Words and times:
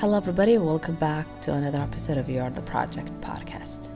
Hello 0.00 0.16
everybody. 0.16 0.56
Welcome 0.56 0.94
back 0.94 1.26
to 1.42 1.52
another 1.52 1.80
episode 1.88 2.16
of 2.16 2.26
You're 2.30 2.48
the 2.48 2.62
Project 2.62 3.12
podcast. 3.20 3.90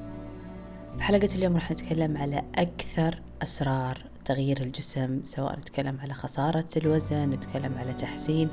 في 0.96 1.02
حلقة 1.02 1.28
اليوم 1.34 1.54
راح 1.54 1.70
نتكلم 1.70 2.16
على 2.16 2.42
أكثر 2.54 3.18
أسرار 3.42 3.98
تغيير 4.24 4.60
الجسم 4.60 5.20
سواء 5.24 5.58
نتكلم 5.58 5.98
على 6.02 6.14
خسارة 6.14 6.64
الوزن 6.76 7.30
نتكلم 7.30 7.74
على 7.78 7.92
تحسين 7.92 8.48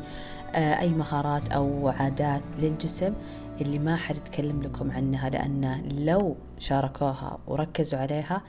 آه، 0.56 0.80
أي 0.80 0.90
مهارات 0.90 1.50
أو 1.50 1.88
عادات 1.88 2.44
للجسم 2.60 3.14
اللي 3.62 3.80
ما 3.80 3.96
حد 3.96 4.16
يتكلم 4.16 4.62
لكم 4.64 4.92
عنها 4.92 5.30
لأن 5.30 5.84
لو 5.98 6.36
شاركوها 6.60 7.40
وركزوا 7.48 8.00
عليها 8.00 8.42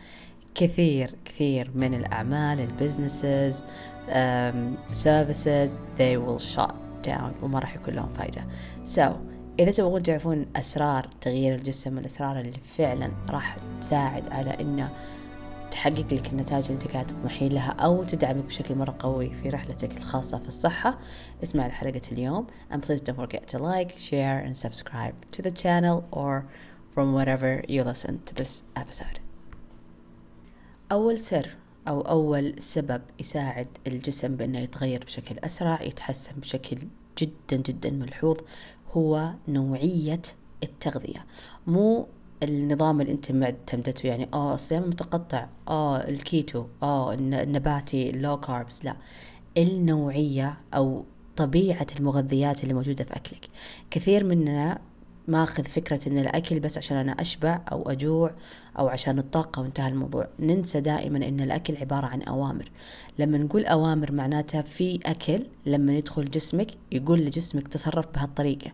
كثير 0.54 1.14
كثير 1.24 1.70
من 1.74 1.94
الأعمال 1.94 2.60
البزنسز 2.60 3.64
سيرفيسز 4.92 5.78
they 5.98 6.16
will 6.16 6.56
shut 6.56 6.91
down 7.08 7.42
وما 7.42 7.58
راح 7.58 7.74
يكون 7.74 7.94
لهم 7.94 8.08
فايدة. 8.08 8.46
So 8.84 9.12
إذا 9.60 9.70
تبغون 9.70 10.02
تعرفون 10.02 10.46
أسرار 10.56 11.08
تغيير 11.20 11.54
الجسم 11.54 11.96
والأسرار 11.96 12.40
اللي 12.40 12.52
فعلا 12.52 13.10
راح 13.30 13.56
تساعد 13.80 14.28
على 14.28 14.50
إنه 14.60 14.92
تحقق 15.70 16.06
لك 16.12 16.32
النتائج 16.32 16.64
اللي 16.64 16.74
أنت 16.82 16.92
قاعد 16.92 17.06
تطمحين 17.06 17.52
لها 17.52 17.70
أو 17.70 18.02
تدعمك 18.02 18.44
بشكل 18.44 18.74
مرة 18.74 18.96
قوي 18.98 19.30
في 19.34 19.48
رحلتك 19.48 19.98
الخاصة 19.98 20.38
في 20.38 20.48
الصحة. 20.48 20.98
اسمع 21.42 21.66
لحلقة 21.66 22.00
اليوم. 22.12 22.46
And 22.72 22.76
please 22.76 23.00
don't 23.00 23.16
forget 23.16 23.46
to 23.46 23.58
like, 23.58 23.90
share 23.98 24.46
and 24.46 24.56
subscribe 24.56 25.14
to 25.36 25.42
the 25.42 25.50
channel 25.50 26.04
or 26.10 26.44
from 26.94 27.14
wherever 27.14 27.62
you 27.68 27.82
listen 27.82 28.20
to 28.26 28.34
this 28.34 28.62
episode. 28.76 29.20
أول 30.92 31.18
سر 31.18 31.56
أو 31.88 32.00
أول 32.00 32.54
سبب 32.58 33.02
يساعد 33.20 33.66
الجسم 33.86 34.36
بأنه 34.36 34.58
يتغير 34.58 35.04
بشكل 35.04 35.38
أسرع 35.44 35.82
يتحسن 35.82 36.32
بشكل 36.36 36.78
جدا 37.18 37.56
جدا 37.56 37.90
ملحوظ 37.90 38.36
هو 38.92 39.32
نوعية 39.48 40.22
التغذية. 40.62 41.26
مو 41.66 42.08
النظام 42.42 43.00
اللي 43.00 43.12
أنت 43.12 43.32
معتمدته 43.32 44.06
يعني 44.06 44.28
آه 44.34 44.54
الصيام 44.54 44.82
المتقطع 44.82 45.46
آه 45.68 45.96
الكيتو 46.08 46.66
آه 46.82 47.14
النباتي 47.14 48.10
ال 48.10 48.18
low 48.18 48.40
carbs 48.40 48.84
لا. 48.84 48.96
النوعية 49.58 50.60
أو 50.74 51.04
طبيعة 51.36 51.86
المغذيات 51.98 52.62
اللي 52.62 52.74
موجودة 52.74 53.04
في 53.04 53.16
أكلك. 53.16 53.48
كثير 53.90 54.24
مننا 54.24 54.80
ماخذ 55.32 55.64
فكرة 55.64 56.08
إن 56.08 56.18
الأكل 56.18 56.60
بس 56.60 56.78
عشان 56.78 56.96
أنا 56.96 57.12
أشبع 57.12 57.60
أو 57.72 57.90
أجوع 57.90 58.34
أو 58.78 58.88
عشان 58.88 59.18
الطاقة 59.18 59.62
وانتهى 59.62 59.88
الموضوع. 59.88 60.28
ننسى 60.40 60.80
دائما 60.80 61.28
إن 61.28 61.40
الأكل 61.40 61.76
عبارة 61.76 62.06
عن 62.06 62.22
أوامر. 62.22 62.70
لما 63.18 63.38
نقول 63.38 63.64
أوامر 63.64 64.12
معناتها 64.12 64.62
في 64.62 64.98
أكل 65.06 65.46
لما 65.66 65.92
يدخل 65.92 66.30
جسمك 66.30 66.70
يقول 66.92 67.20
لجسمك 67.20 67.68
تصرف 67.68 68.06
بهالطريقة. 68.14 68.70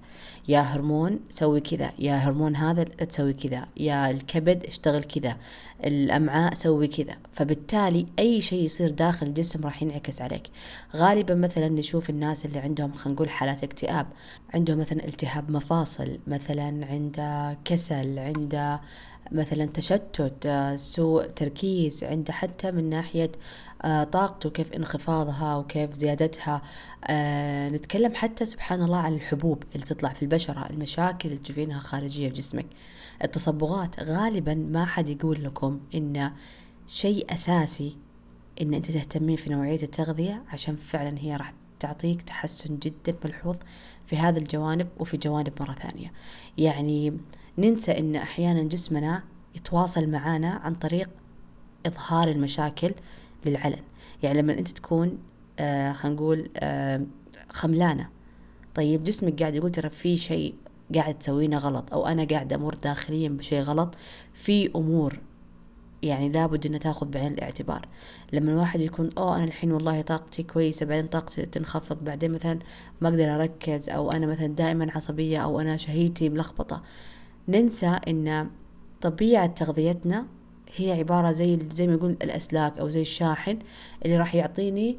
يا 0.48 0.60
هرمون 0.60 1.20
سوي 1.30 1.60
كذا 1.60 1.92
يا 1.98 2.14
هرمون 2.14 2.56
هذا 2.56 2.84
تسوي 2.84 3.32
كذا 3.32 3.66
يا 3.76 4.10
الكبد 4.10 4.66
اشتغل 4.66 5.04
كذا 5.04 5.36
الأمعاء 5.84 6.54
سوي 6.54 6.88
كذا. 6.88 7.16
فبالتالي 7.32 8.06
أي 8.18 8.40
شيء 8.40 8.64
يصير 8.64 8.90
داخل 8.90 9.26
الجسم 9.26 9.64
راح 9.64 9.82
ينعكس 9.82 10.22
عليك. 10.22 10.42
غالبا 10.96 11.34
مثلا 11.34 11.68
نشوف 11.68 12.10
الناس 12.10 12.44
اللي 12.44 12.58
عندهم 12.58 12.92
خلينا 12.92 13.14
نقول 13.14 13.30
حالات 13.30 13.64
اكتئاب 13.64 14.06
عندهم 14.54 14.78
مثلا 14.78 15.04
التهاب 15.04 15.50
مفاصل 15.50 16.18
مثلا 16.26 16.86
عنده 16.86 17.58
كسل 17.64 18.18
عنده 18.18 18.80
مثلا 19.32 19.66
تشتت 19.66 20.46
آه، 20.46 20.76
سوء 20.76 21.26
تركيز 21.26 22.04
عنده 22.04 22.32
حتى 22.32 22.70
من 22.70 22.90
ناحية 22.90 23.30
طاقته 23.82 24.50
كيف 24.50 24.72
انخفاضها 24.72 25.56
وكيف 25.56 25.92
زيادتها. 25.92 26.62
آه، 27.04 27.68
نتكلم 27.68 28.14
حتى 28.14 28.44
سبحان 28.44 28.82
الله 28.82 28.98
عن 28.98 29.14
الحبوب 29.14 29.62
اللي 29.74 29.86
تطلع 29.86 30.12
في 30.12 30.22
البشرة 30.22 30.66
المشاكل 30.70 31.28
اللي 31.28 31.40
تشوفينها 31.40 31.78
خارجية 31.78 32.28
في 32.28 32.34
جسمك. 32.34 32.66
التصبغات 33.24 34.00
غالبا 34.00 34.54
ما 34.54 34.86
حد 34.86 35.08
يقول 35.08 35.44
لكم 35.44 35.80
إن 35.94 36.32
شيء 36.86 37.34
أساسي 37.34 37.96
إن 38.62 38.74
أنت 38.74 38.90
تهتمين 38.90 39.36
في 39.36 39.50
نوعية 39.50 39.82
التغذية 39.82 40.42
عشان 40.48 40.76
فعلا 40.76 41.18
هي 41.18 41.36
راح 41.36 41.52
تعطيك 41.80 42.22
تحسن 42.22 42.78
جدا 42.78 43.14
ملحوظ 43.24 43.56
في 44.06 44.16
هذا 44.16 44.38
الجوانب 44.38 44.88
وفي 44.98 45.16
جوانب 45.16 45.52
مرة 45.60 45.72
ثانية. 45.72 46.12
يعني 46.58 47.18
ننسى 47.58 47.98
إن 47.98 48.16
أحيانا 48.16 48.62
جسمنا 48.62 49.22
يتواصل 49.56 50.06
معانا 50.06 50.50
عن 50.50 50.74
طريق 50.74 51.10
إظهار 51.86 52.28
المشاكل 52.28 52.92
للعلن. 53.46 53.82
يعني 54.22 54.42
لما 54.42 54.58
أنت 54.58 54.68
تكون 54.68 55.18
آه 55.58 55.92
خلينا 55.92 56.16
نقول 56.16 56.50
آه 56.56 57.06
خملانة. 57.48 58.08
طيب 58.74 59.04
جسمك 59.04 59.40
قاعد 59.40 59.54
يقول 59.54 59.70
ترى 59.70 59.90
في 59.90 60.16
شيء 60.16 60.54
قاعد 60.94 61.18
تسوينه 61.18 61.58
غلط 61.58 61.92
أو 61.92 62.06
أنا 62.06 62.24
قاعد 62.24 62.52
أمر 62.52 62.74
داخليا 62.74 63.28
بشيء 63.28 63.60
غلط 63.60 63.94
في 64.32 64.70
أمور 64.76 65.20
يعني 66.02 66.28
لابد 66.28 66.66
إنها 66.66 66.78
تأخذ 66.78 67.06
بعين 67.06 67.32
الاعتبار. 67.32 67.88
لما 68.32 68.52
الواحد 68.52 68.80
يكون 68.80 69.10
أوه 69.18 69.36
أنا 69.36 69.44
الحين 69.44 69.72
والله 69.72 70.00
طاقتي 70.00 70.42
كويسة 70.42 70.86
بعدين 70.86 71.06
طاقتي 71.06 71.46
تنخفض 71.46 72.04
بعدين 72.04 72.32
مثلا 72.32 72.58
ما 73.00 73.08
أقدر 73.08 73.34
أركز 73.34 73.88
أو 73.88 74.12
أنا 74.12 74.26
مثلا 74.26 74.46
دائما 74.46 74.92
عصبية 74.94 75.38
أو 75.38 75.60
أنا 75.60 75.76
شهيتي 75.76 76.28
ملخبطة. 76.28 76.82
ننسى 77.48 77.86
إن 78.08 78.50
طبيعة 79.00 79.46
تغذيتنا 79.46 80.26
هي 80.76 80.92
عبارة 80.92 81.32
زي 81.32 81.58
زي 81.72 81.86
ما 81.86 81.92
يقول 81.92 82.10
الأسلاك 82.10 82.78
أو 82.78 82.88
زي 82.88 83.00
الشاحن 83.00 83.58
اللي 84.04 84.16
راح 84.16 84.34
يعطيني 84.34 84.96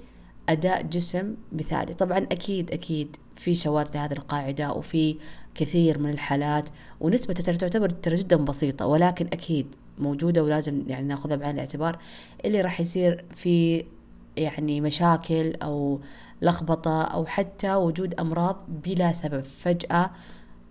أداء 0.50 0.82
جسم 0.82 1.36
مثالي. 1.52 1.94
طبعا 1.94 2.18
أكيد 2.18 2.72
أكيد 2.72 3.16
في 3.36 3.56
شواذ 3.56 3.88
لهذه 3.96 4.12
القاعدة 4.14 4.74
وفي 4.74 5.16
كثير 5.56 6.00
من 6.00 6.10
الحالات 6.10 6.70
ونسبة 7.00 7.34
تعتبر 7.34 7.90
ترى 7.90 8.16
جدا 8.16 8.36
بسيطة 8.36 8.86
ولكن 8.86 9.26
أكيد 9.26 9.76
موجودة 9.98 10.44
ولازم 10.44 10.84
يعني 10.88 11.08
ناخذها 11.08 11.36
بعين 11.36 11.56
الاعتبار 11.56 12.00
اللي 12.46 12.62
راح 12.62 12.82
يصير 12.82 13.26
في 13.36 13.86
يعني 14.38 14.82
مشاكل 14.82 15.54
أو 15.56 16.00
لخبطة 16.42 17.04
أو 17.04 17.26
حتى 17.26 17.76
وجود 17.76 18.20
أمراض 18.20 18.66
بلا 18.86 19.12
سبب. 19.12 19.44
فجأة 19.44 20.12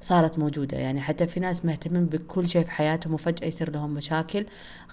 صارت 0.00 0.38
موجودة. 0.38 0.78
يعني 0.78 1.00
حتى 1.00 1.26
في 1.26 1.40
ناس 1.40 1.64
مهتمين 1.64 2.06
بكل 2.06 2.48
شيء 2.48 2.64
في 2.64 2.70
حياتهم 2.70 3.14
وفجأة 3.14 3.46
يصير 3.46 3.70
لهم 3.70 3.94
مشاكل 3.94 4.46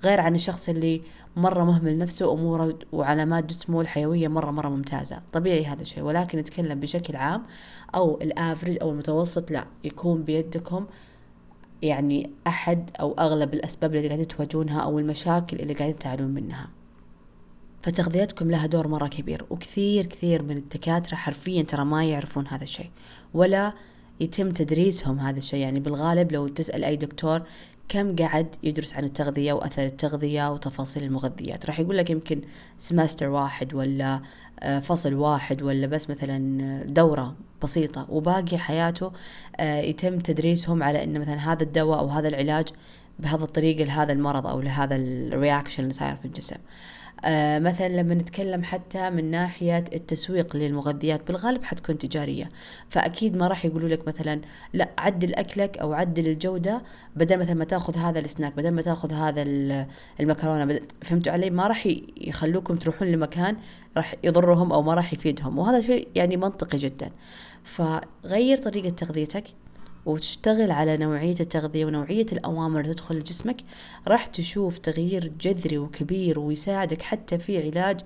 غير 0.03 0.21
عن 0.21 0.35
الشخص 0.35 0.69
اللي 0.69 1.01
مرة 1.35 1.63
مهمل 1.63 1.97
نفسه 1.97 2.33
أموره 2.33 2.79
وعلامات 2.91 3.45
جسمه 3.45 3.81
الحيوية 3.81 4.27
مرة 4.27 4.51
مرة 4.51 4.69
ممتازة. 4.69 5.21
طبيعي 5.33 5.65
هذا 5.65 5.81
الشيء 5.81 6.03
ولكن 6.03 6.38
نتكلم 6.38 6.79
بشكل 6.79 7.15
عام 7.15 7.44
أو 7.95 8.21
الافرج 8.21 8.77
أو 8.81 8.91
المتوسط 8.91 9.51
لا 9.51 9.65
يكون 9.83 10.23
بيدكم 10.23 10.85
يعني 11.81 12.29
أحد 12.47 12.91
أو 12.99 13.13
أغلب 13.13 13.53
الأسباب 13.53 13.95
اللي 13.95 14.07
قاعدين 14.07 14.27
تواجهونها 14.27 14.79
أو 14.81 14.99
المشاكل 14.99 15.59
اللي 15.59 15.73
قاعدين 15.73 15.99
تعانون 15.99 16.29
منها. 16.29 16.69
فتغذيتكم 17.85 18.51
لها 18.51 18.65
دور 18.65 18.88
مرة 18.88 19.07
كبير 19.07 19.45
وكثير 19.49 20.05
كثير 20.05 20.44
من 20.44 20.57
الدكاترة 20.57 21.15
حرفيا 21.15 21.61
ترى 21.61 21.85
ما 21.85 22.05
يعرفون 22.05 22.47
هذا 22.47 22.63
الشيء 22.63 22.89
ولا 23.33 23.73
يتم 24.19 24.49
تدريسهم 24.51 25.19
هذا 25.19 25.37
الشيء. 25.37 25.59
يعني 25.59 25.79
بالغالب 25.79 26.31
لو 26.31 26.47
تسأل 26.47 26.83
أي 26.83 26.95
دكتور 26.95 27.41
كم 27.89 28.15
قعد 28.15 28.55
يدرس 28.63 28.93
عن 28.93 29.03
التغذية 29.03 29.53
وأثر 29.53 29.85
التغذية 29.85 30.51
وتفاصيل 30.51 31.03
المغذيات. 31.03 31.65
راح 31.65 31.79
يقول 31.79 31.97
لك 31.97 32.09
يمكن 32.09 32.41
سمستر 32.77 33.29
واحد 33.29 33.73
ولا 33.73 34.21
آه، 34.59 34.79
فصل 34.79 35.13
واحد 35.13 35.61
ولا 35.61 35.87
بس 35.87 36.09
مثلا 36.09 36.83
دورة 36.83 37.35
بسيطة. 37.63 38.05
وباقي 38.09 38.57
حياته 38.57 39.11
آه، 39.59 39.81
يتم 39.81 40.19
تدريسهم 40.19 40.83
على 40.83 41.03
أن 41.03 41.19
مثلا 41.19 41.53
هذا 41.53 41.63
الدواء 41.63 41.99
أو 41.99 42.07
هذا 42.07 42.27
العلاج 42.27 42.67
بهذا 43.19 43.43
الطريقة 43.43 43.83
لهذا 43.83 44.13
المرض 44.13 44.47
أو 44.47 44.61
لهذا 44.61 44.95
الرياكشن 44.95 45.83
اللي 45.83 45.93
صاير 45.93 46.15
في 46.15 46.25
الجسم. 46.25 46.57
آه 47.25 47.59
مثلا 47.59 47.87
لما 47.87 48.13
نتكلم 48.13 48.63
حتى 48.63 49.09
من 49.09 49.31
ناحية 49.31 49.85
التسويق 49.93 50.55
للمغذيات 50.55 51.27
بالغالب 51.27 51.63
حتكون 51.63 51.97
تجارية. 51.97 52.49
فأكيد 52.89 53.37
ما 53.37 53.47
راح 53.47 53.65
يقولوا 53.65 53.89
لك 53.89 54.07
مثلا 54.07 54.41
لا 54.73 54.89
عدل 54.97 55.35
أكلك 55.35 55.77
أو 55.77 55.94
عدل 55.94 56.27
الجودة 56.27 56.81
بدل 57.15 57.39
مثلا 57.39 57.53
ما 57.53 57.65
تأخذ 57.65 57.97
هذا 57.97 58.19
السناك 58.19 58.56
بدل 58.56 58.71
ما 58.71 58.81
تأخذ 58.81 59.13
هذا 59.13 59.44
المكرونة. 60.19 60.79
فهمتوا 61.01 61.33
علي؟ 61.33 61.50
ما 61.50 61.68
راح 61.68 61.88
يخلوكم 62.21 62.75
تروحون 62.75 63.07
لمكان 63.07 63.57
راح 63.97 64.15
يضرهم 64.23 64.73
أو 64.73 64.81
ما 64.81 64.94
راح 64.94 65.13
يفيدهم. 65.13 65.57
وهذا 65.57 65.81
شيء 65.81 66.07
يعني 66.15 66.38
منطقي 66.38 66.77
جدا. 66.77 67.09
فغير 67.63 68.57
طريقة 68.57 68.89
تغذيتك 68.89 69.44
وتشتغل 70.06 70.72
على 70.72 70.98
نوعية 70.98 71.36
التغذية 71.40 71.86
ونوعية 71.86 72.25
الأوامر 72.31 72.80
اللي 72.80 72.94
تدخل 72.94 73.16
لجسمك 73.16 73.57
راح 74.07 74.25
تشوف 74.25 74.78
تغيير 74.78 75.31
جذري 75.42 75.78
وكبير 75.78 76.40
ويساعدك 76.40 77.02
حتى 77.02 77.38
في 77.40 77.63
علاج 77.68 78.00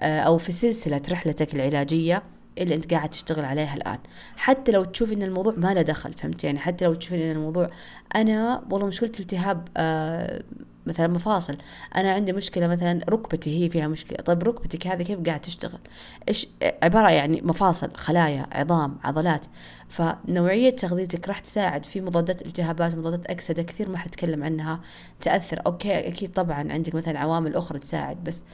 آه، 0.00 0.20
أو 0.20 0.38
في 0.38 0.52
سلسلة 0.52 1.02
رحلتك 1.10 1.54
العلاجية 1.54 2.22
اللي 2.58 2.74
أنت 2.74 2.94
قاعد 2.94 3.10
تشتغل 3.10 3.44
عليها 3.44 3.74
الآن. 3.74 3.98
حتى 4.36 4.72
لو 4.72 4.84
تشوف 4.84 5.12
إن 5.12 5.22
الموضوع 5.22 5.54
ما 5.56 5.74
له 5.74 5.82
دخل 5.82 6.12
فهمت 6.12 6.44
يعني؟ 6.44 6.58
حتى 6.58 6.84
لو 6.84 6.94
تشوف 6.94 7.14
إن 7.14 7.30
الموضوع 7.30 7.70
أنا 8.16 8.64
والله 8.70 8.86
مشكلة 8.86 9.12
التهاب 9.20 9.68
آه 9.76 10.42
مثلا 10.86 11.08
مفاصل. 11.08 11.56
أنا 11.96 12.12
عندي 12.12 12.32
مشكلة 12.32 12.66
مثلا 12.66 13.00
ركبتي 13.08 13.64
هي 13.64 13.70
فيها 13.70 13.88
مشكلة. 13.88 14.16
طيب 14.16 14.42
ركبتك 14.42 14.86
هذه 14.86 15.02
كيف 15.02 15.20
قاعد 15.20 15.40
تشتغل؟ 15.40 15.78
إيش 16.28 16.46
عبارة 16.82 17.10
يعني 17.10 17.40
مفاصل 17.40 17.94
خلايا 17.94 18.46
عظام 18.52 18.98
عضلات. 19.04 19.46
فنوعية 19.88 20.70
تغذيتك 20.70 21.28
راح 21.28 21.38
تساعد 21.38 21.84
في 21.84 22.00
مضادات 22.00 22.46
التهابات 22.46 22.94
مضادات 22.94 23.26
أكسدة 23.26 23.62
كثير 23.62 23.88
ما 23.88 23.98
حنتكلم 23.98 24.44
عنها 24.44 24.80
تأثر. 25.20 25.62
okay 25.66 26.08
أكيد 26.08 26.32
طبعا 26.32 26.72
عندك 26.72 26.94
مثلا 26.94 27.18
عوامل 27.18 27.56
أخرى 27.56 27.78
تساعد 27.78 28.24
بس 28.24 28.44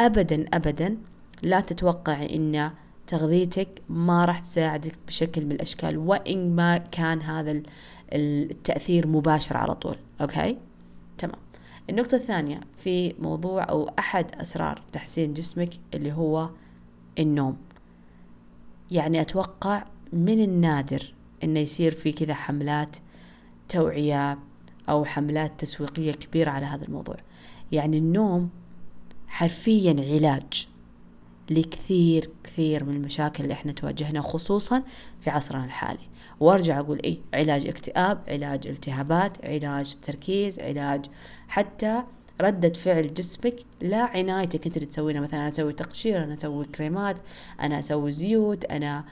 ابدا 0.00 0.44
ابدا 0.54 0.96
لا 1.42 1.60
تتوقع 1.60 2.22
إن 2.22 2.70
تغذيتك 3.06 3.68
ما 3.88 4.24
راح 4.24 4.40
تساعدك 4.40 4.98
بشكل 5.06 5.44
من 5.44 5.52
الأشكال 5.52 5.98
وإن 5.98 6.56
ما 6.56 6.78
كان 6.78 7.22
هذا 7.22 7.62
التأثير 8.12 9.06
مباشر 9.06 9.56
على 9.56 9.74
طول. 9.74 9.96
okay؟ 10.20 10.58
النقطة 11.90 12.14
الثانية 12.14 12.60
في 12.76 13.14
موضوع 13.18 13.62
أو 13.62 13.90
أحد 13.98 14.36
أسرار 14.40 14.82
تحسين 14.92 15.34
جسمك 15.34 15.70
اللي 15.94 16.12
هو 16.12 16.50
النوم. 17.18 17.56
يعني 18.90 19.20
أتوقع 19.20 19.84
من 20.12 20.44
النادر 20.44 21.14
إنه 21.44 21.60
يصير 21.60 21.92
في 21.92 22.12
كذا 22.12 22.34
حملات 22.34 22.96
توعية 23.68 24.38
أو 24.88 25.04
حملات 25.04 25.60
تسويقية 25.60 26.12
كبيرة 26.12 26.50
على 26.50 26.66
هذا 26.66 26.84
الموضوع. 26.84 27.16
يعني 27.72 27.98
النوم 27.98 28.50
حرفيا 29.28 29.96
علاج. 29.98 30.68
لكثير 31.50 32.30
كثير 32.44 32.84
من 32.84 32.96
المشاكل 32.96 33.42
اللي 33.44 33.54
إحنا 33.54 33.72
تواجهنا 33.72 34.20
خصوصا 34.20 34.82
في 35.20 35.30
عصرنا 35.30 35.64
الحالي. 35.64 36.12
وأرجع 36.40 36.80
أقول 36.80 37.00
إيه 37.04 37.18
علاج 37.34 37.66
اكتئاب 37.66 38.20
علاج 38.28 38.66
التهابات 38.66 39.44
علاج 39.44 39.94
تركيز 40.02 40.60
علاج 40.60 41.04
حتى 41.48 42.02
ردة 42.40 42.72
فعل 42.72 43.14
جسمك 43.14 43.56
لا 43.80 44.02
عنايتك 44.02 44.66
أنت 44.66 44.76
اللي 44.76 44.86
تسوينها 44.86 45.20
مثلا 45.20 45.40
أنا 45.40 45.48
أسوي 45.48 45.72
تقشير 45.72 46.24
أنا 46.24 46.34
أسوي 46.34 46.64
كريمات 46.64 47.16
أنا 47.60 47.78
أسوي 47.78 48.12
زيوت 48.12 48.64
أنا 48.64 49.04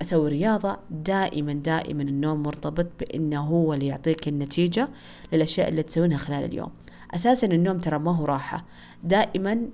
أسوي 0.00 0.28
رياضة. 0.28 0.78
دائما 0.90 1.52
دائما 1.52 2.02
النوم 2.02 2.42
مرتبط 2.42 2.86
بإنه 3.00 3.40
هو 3.40 3.74
اللي 3.74 3.86
يعطيك 3.86 4.28
النتيجة 4.28 4.88
للأشياء 5.32 5.68
اللي 5.68 5.82
تسوينها 5.82 6.16
خلال 6.16 6.44
اليوم. 6.44 6.70
أساسا 7.14 7.46
النوم 7.46 7.78
ترى 7.78 7.98
ما 7.98 8.16
هو 8.16 8.24
راحة. 8.24 8.64
دائما 9.04 9.68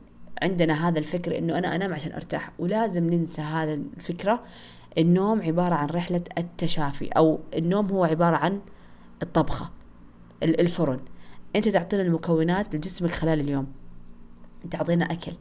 عندنا 0.45 0.89
هذا 0.89 0.99
الفكر 0.99 1.39
إنه 1.39 1.59
أنا 1.59 1.75
أنام 1.75 1.93
عشان 1.93 2.13
أرتاح 2.13 2.51
ولازم 2.59 3.11
ننسى 3.11 3.43
هذا 3.43 3.75
الفكرة. 3.75 4.43
النوم 4.99 5.43
عبارة 5.43 5.75
عن 5.75 5.87
رحلة 5.87 6.21
التشافي 6.39 7.09
أو 7.09 7.41
النوم 7.57 7.91
هو 7.91 8.05
عبارة 8.05 8.37
عن 8.37 8.61
الطبخة 9.23 9.71
الفرن. 10.43 11.01
أنت 11.57 11.69
تعطينا 11.69 12.03
المكونات 12.03 12.75
لجسمك 12.75 13.11
خلال 13.11 13.41
اليوم. 13.41 13.67
تعطينا 14.71 15.05
أكل 15.05 15.33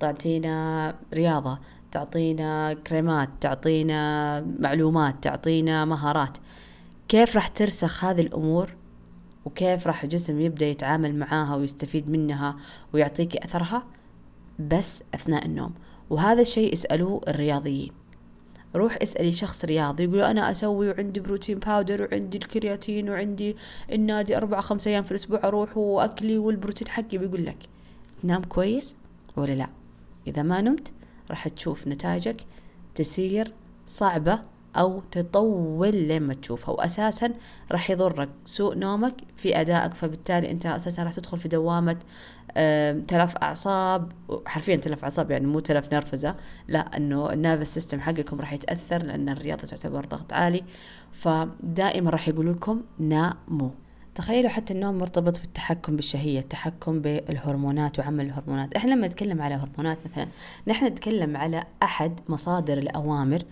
تعطينا 0.00 0.94
رياضة 1.14 1.58
تعطينا 1.90 2.72
كريمات 2.72 3.28
تعطينا 3.40 4.40
معلومات 4.40 5.24
تعطينا 5.24 5.84
مهارات. 5.84 6.38
كيف 7.08 7.36
راح 7.36 7.48
ترسخ 7.48 8.04
هذه 8.04 8.20
الأمور؟ 8.20 8.74
وكيف 9.44 9.86
راح 9.86 10.02
الجسم 10.02 10.40
يبدأ 10.40 10.66
يتعامل 10.66 11.18
معاها 11.18 11.56
ويستفيد 11.56 12.10
منها 12.10 12.56
ويعطيك 12.92 13.36
أثرها؟ 13.36 13.82
بس 14.58 15.02
أثناء 15.14 15.46
النوم. 15.46 15.74
وهذا 16.10 16.40
الشيء 16.42 16.72
اسألوه 16.72 17.20
الرياضيين. 17.28 17.92
روح 18.76 18.98
اسألي 19.02 19.32
شخص 19.32 19.64
رياضي 19.64 20.04
يقول 20.04 20.20
أنا 20.20 20.50
أسوي 20.50 20.90
وعندي 20.90 21.20
بروتين 21.20 21.58
باودر 21.58 22.02
وعندي 22.02 22.38
الكرياتين 22.38 23.10
وعندي 23.10 23.56
النادي 23.92 24.36
أربعة 24.36 24.60
خمسة 24.60 24.90
أيام 24.90 25.04
في 25.04 25.10
الأسبوع 25.10 25.40
أروح 25.44 25.76
وأكلي 25.76 26.38
والبروتين 26.38 26.88
حقي 26.88 27.18
بيقول 27.18 27.44
لك. 27.44 27.58
تنام 28.22 28.42
كويس 28.42 28.96
ولا 29.36 29.52
لا؟ 29.52 29.68
إذا 30.26 30.42
ما 30.42 30.60
نمت 30.60 30.92
راح 31.30 31.48
تشوف 31.48 31.88
نتائجك 31.88 32.46
تسير 32.94 33.52
صعبة 33.86 34.42
أو 34.76 35.00
تطول 35.10 35.96
لين 35.96 36.22
ما 36.22 36.34
تشوفها. 36.34 36.74
وأساسا 36.74 37.32
راح 37.72 37.90
يضرك 37.90 38.28
سوء 38.44 38.74
نومك 38.74 39.14
في 39.36 39.60
أدائك 39.60 39.94
فبالتالي 39.94 40.50
أنت 40.50 40.66
أساسا 40.66 41.02
راح 41.02 41.12
تدخل 41.12 41.38
في 41.38 41.48
دوامة 41.48 41.96
تلف 43.08 43.36
أعصاب. 43.42 44.12
حرفيا 44.46 44.76
تلف 44.76 45.04
أعصاب 45.04 45.30
يعني 45.30 45.46
مو 45.46 45.60
تلف 45.60 45.92
نرفزة 45.92 46.34
لا 46.68 46.96
إنه 46.96 47.32
ال 47.32 47.37
nervous 47.37 47.74
system 47.74 48.00
حقكم 48.00 48.40
راح 48.40 48.52
يتأثر 48.52 49.02
لأن 49.02 49.28
الرياضة 49.28 49.62
تعتبر 49.62 50.04
ضغط 50.04 50.32
عالي. 50.32 50.62
فدائما 51.12 52.10
راح 52.10 52.28
يقولوا 52.28 52.52
لكم 52.52 52.82
ناموا. 52.98 53.70
تخيلوا 54.14 54.50
حتى 54.50 54.74
النوم 54.74 54.98
مرتبط 54.98 55.40
بالتحكم 55.40 55.96
بالشهية 55.96 56.38
التحكم 56.38 57.00
بالهرمونات 57.00 57.98
وعمل 57.98 58.26
الهرمونات. 58.26 58.74
إحنا 58.74 58.90
لما 58.90 59.06
نتكلم 59.06 59.42
على 59.42 59.54
هرمونات 59.54 59.98
مثلا 60.12 60.28
نحن 60.66 60.86
نتكلم 60.86 61.36
على 61.36 61.64
أحد 61.82 62.20
مصادر 62.28 62.78
الأوامر 62.78 63.42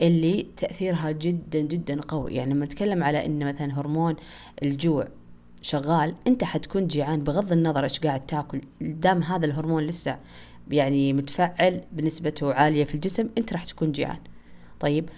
اللي 0.00 0.46
تأثيرها 0.56 1.10
جدا 1.10 1.60
جدا 1.60 2.00
قوي. 2.00 2.34
يعني 2.34 2.54
لما 2.54 2.64
نتكلم 2.64 3.04
على 3.04 3.26
أن 3.26 3.46
مثلا 3.46 3.80
هرمون 3.80 4.16
الجوع 4.62 5.08
شغال 5.62 6.14
أنت 6.26 6.44
حتكون 6.44 6.86
جيعان 6.86 7.18
بغض 7.18 7.52
النظر 7.52 7.82
إيش 7.82 8.00
قاعد 8.00 8.26
تأكل. 8.26 8.60
دام 8.80 9.22
هذا 9.22 9.46
الهرمون 9.46 9.82
لسه 9.82 10.18
يعني 10.70 11.12
متفعل 11.12 11.80
بنسبته 11.92 12.54
عالية 12.54 12.84
في 12.84 12.94
الجسم 12.94 13.28
أنت 13.38 13.52
راح 13.52 13.64
تكون 13.64 13.92
جيعان. 13.92 14.20
طيب 14.80 15.08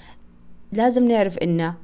لازم 0.72 1.08
نعرف 1.08 1.38
انه 1.38 1.74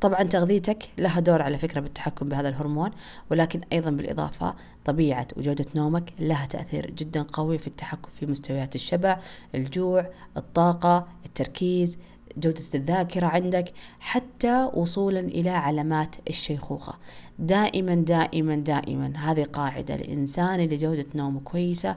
طبعا 0.00 0.22
تغذيتك 0.22 0.90
لها 0.98 1.20
دور 1.20 1.42
على 1.42 1.58
فكرة 1.58 1.80
بالتحكم 1.80 2.28
بهذا 2.28 2.48
الهرمون 2.48 2.90
ولكن 3.30 3.60
أيضا 3.72 3.90
بالإضافة 3.90 4.54
طبيعة 4.84 5.28
وجودة 5.36 5.64
نومك 5.74 6.12
لها 6.18 6.46
تأثير 6.46 6.90
جدا 6.90 7.22
قوي 7.22 7.58
في 7.58 7.66
التحكم 7.66 8.10
في 8.10 8.26
مستويات 8.26 8.74
الشبع 8.74 9.20
الجوع 9.54 10.06
الطاقة 10.36 11.08
التركيز. 11.26 11.98
جودة 12.36 12.62
الذاكرة 12.74 13.26
عندك 13.26 13.72
حتى 14.00 14.70
وصولا 14.74 15.20
إلى 15.20 15.50
علامات 15.50 16.16
الشيخوخة. 16.28 16.94
دائما 17.38 17.94
دائما 17.94 18.54
دائما 18.56 19.12
هذه 19.16 19.44
قاعدة 19.44 19.94
الإنسان 19.94 20.60
اللي 20.60 20.76
جودة 20.76 21.06
نومه 21.14 21.40
كويسة 21.40 21.96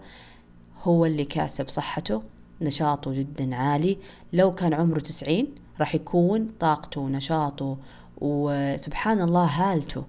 هو 0.84 1.06
اللي 1.06 1.26
كاسب 1.26 1.68
صحته 1.68 2.24
نشاطه 2.62 3.14
جدا 3.14 3.56
عالي. 3.56 3.98
لو 4.34 4.56
كان 4.56 4.74
عمره 4.74 5.00
تسعين 5.00 5.56
راح 5.80 5.96
يكون 5.96 6.52
طاقته 6.60 7.02
ونشاطه 7.02 7.78
وسبحان 8.22 9.22
الله 9.22 9.46
هالته. 9.46 10.04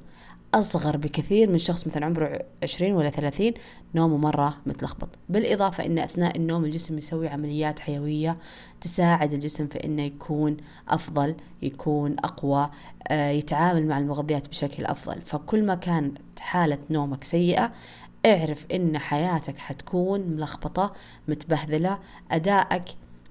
أصغر 0.54 0.96
بكثير 0.96 1.50
من 1.50 1.58
شخص 1.58 1.86
مثلا 1.86 2.06
عمره 2.06 2.40
عشرين 2.62 2.94
ولا 2.94 3.10
ثلاثين 3.10 3.54
نومه 3.94 4.16
مرة 4.16 4.56
متلخبط. 4.66 5.08
بالإضافة 5.28 5.86
أن 5.86 5.98
أثناء 5.98 6.36
النوم 6.36 6.64
الجسم 6.64 6.98
يسوي 6.98 7.28
عمليات 7.28 7.78
حيوية 7.78 8.38
تساعد 8.80 9.32
الجسم 9.32 9.66
في 9.66 9.84
أنه 9.84 10.02
يكون 10.02 10.56
أفضل 10.88 11.34
يكون 11.62 12.16
أقوى 12.18 12.70
آه، 13.08 13.30
يتعامل 13.30 13.86
مع 13.86 13.98
المغذيات 13.98 14.48
بشكل 14.48 14.84
أفضل. 14.84 15.22
فكل 15.22 15.67
ما 15.67 15.74
كانت 15.74 16.19
حالة 16.40 16.79
نومك 16.90 17.24
سيئة 17.24 17.72
اعرف 18.26 18.67
إن 18.74 18.98
حياتك 18.98 19.58
حتكون 19.58 20.20
ملخبطة 20.20 20.93
متبهذلة 21.29 21.98
أدائك 22.31 22.84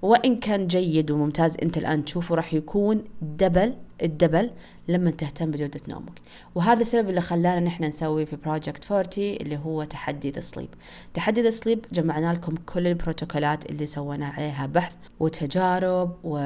وإن 0.04 0.36
كان 0.36 0.66
جيد 0.66 1.10
وممتاز 1.10 1.56
أنت 1.62 1.78
الآن 1.78 2.04
تشوفه 2.04 2.34
راح 2.34 2.54
يكون 2.54 3.04
double 3.22 3.74
ال 4.02 4.09
double 4.09 4.50
لما 4.88 5.10
تهتم 5.10 5.50
بجودة 5.50 5.80
نومك. 5.88 6.20
وهذا 6.54 6.80
السبب 6.80 7.08
اللي 7.08 7.20
خلانا 7.20 7.60
نحن 7.60 7.84
نسوي 7.84 8.26
في 8.26 8.36
project 8.36 8.92
40 8.92 9.06
اللي 9.18 9.56
هو 9.64 9.84
تحدي 9.84 10.30
the 10.30 10.40
sleep 10.40 10.68
تحدي 11.14 11.42
ذا 11.42 11.50
سليب 11.50 11.86
جمعنا 11.92 12.32
لكم 12.32 12.54
كل 12.66 12.86
البروتوكولات 12.86 13.70
اللي 13.70 13.86
سوينا 13.86 14.26
عليها 14.26 14.66
بحث 14.66 14.94
وتجارب 15.20 16.16
و 16.24 16.38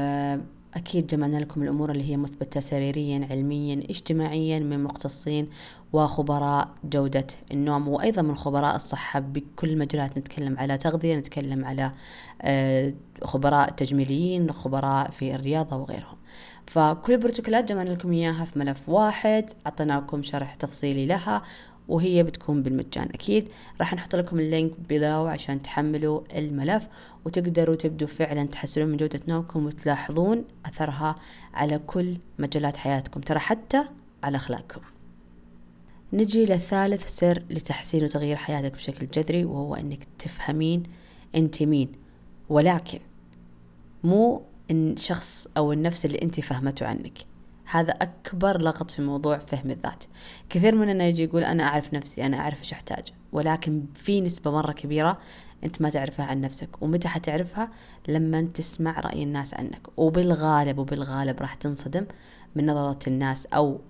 أكيد 0.75 1.07
جمعنا 1.07 1.37
لكم 1.37 1.63
الأمور 1.63 1.91
اللي 1.91 2.11
هي 2.11 2.17
مثبتة 2.17 2.61
سريريا 2.61 3.29
علميا 3.31 3.75
اجتماعيا 3.75 4.59
من 4.59 4.83
مختصين 4.85 5.49
وخبراء 5.93 6.69
جودة 6.85 7.27
النوم 7.53 7.89
وأيضا 7.89 8.23
من 8.23 8.35
خبراء 8.35 8.77
الصحة. 8.77 9.21
بكل 9.21 9.69
المجالات 9.71 10.19
نتكلم 10.19 10.59
على 10.59 10.79
تغذية 10.79 11.17
نتكلم 11.17 11.65
على 11.65 11.93
آه، 12.43 12.95
خبراء 13.23 13.71
تجميليين 13.71 14.53
خبراء 14.53 15.11
في 15.11 15.35
الرياضة 15.35 15.77
وغيرهم. 15.77 16.17
فكل 16.67 17.13
البروتوكولات 17.13 17.69
جمعنا 17.69 17.91
لكم 17.91 18.13
إياها 18.13 18.45
في 18.45 18.59
ملف 18.59 18.89
واحد. 18.89 19.51
أعطيناكم 19.67 20.23
شرح 20.23 20.55
تفصيلي 20.55 21.07
لها. 21.07 21.43
وهي 21.89 22.23
بتكون 22.23 22.63
بالمجان. 22.63 23.09
أكيد 23.15 23.49
راح 23.81 23.95
نحط 23.95 24.17
لكم 24.17 24.41
اللينك 24.41 24.73
بذاو 24.89 25.27
عشان 25.27 25.63
تحملوا 25.63 26.21
الملف 26.39 26.89
وتقدروا 27.25 27.75
تبدوا 27.75 28.09
فعلا 28.09 28.47
تحسنون 28.47 28.89
من 28.89 28.97
جودة 28.97 29.21
نومكم 29.29 29.67
وتلاحظون 29.67 30.45
أثرها 30.67 31.17
على 31.55 31.81
كل 31.87 32.17
مجالات 32.39 32.77
حياتكم 32.77 33.21
ترى 33.21 33.39
حتى 33.39 33.85
على 34.23 34.37
أخلاقكم. 34.37 34.81
نجي 36.13 36.45
للثالث 36.45 37.09
سر 37.09 37.43
لتحسين 37.51 38.05
وتغيير 38.05 38.37
حياتك 38.37 38.73
بشكل 38.73 39.07
جذري 39.07 39.45
وهو 39.45 39.75
أنك 39.75 40.07
تفهمين 40.19 40.83
أنت 41.35 41.63
مين. 41.63 41.93
ولكن 42.49 42.99
مو 44.05 44.43
الشخص 44.71 45.49
أو 45.57 45.73
النفس 45.73 46.05
اللي 46.05 46.23
أنت 46.23 46.41
فهمته 46.41 46.87
عنك. 46.87 47.19
هذا 47.71 47.93
أكبر 47.93 48.63
لغط 48.63 48.91
في 48.91 49.03
موضوع 49.03 49.39
فهم 49.39 49.71
الذات. 49.71 50.05
كثير 50.49 50.75
مننا 50.75 51.05
يجي 51.05 51.25
يقول 51.25 51.45
أنا 51.45 51.63
أعرف 51.65 51.95
نفسي 51.95 52.27
أنا 52.27 52.37
أعرف 52.39 52.59
إيش 52.59 52.73
أحتاج 52.73 53.05
ولكن 53.33 53.85
في 53.95 54.21
نسبة 54.21 54.51
مرة 54.51 54.73
كبيرة 54.73 55.19
أنت 55.65 55.83
ما 55.83 55.91
تعرفها 55.91 56.27
عن 56.27 56.41
نفسك. 56.41 56.83
ومتى 56.83 57.09
حتعرفها؟ 57.09 57.71
لما 58.09 58.41
تسمع 58.55 59.01
رأي 59.01 59.23
الناس 59.23 59.55
عنك. 59.55 59.89
وبالغالب 59.97 60.79
وبالغالب 60.79 61.41
راح 61.41 61.55
تنصدم 61.55 62.07
من 62.57 62.67
نظرة 62.67 62.99
الناس 63.07 63.47
أو 63.47 63.81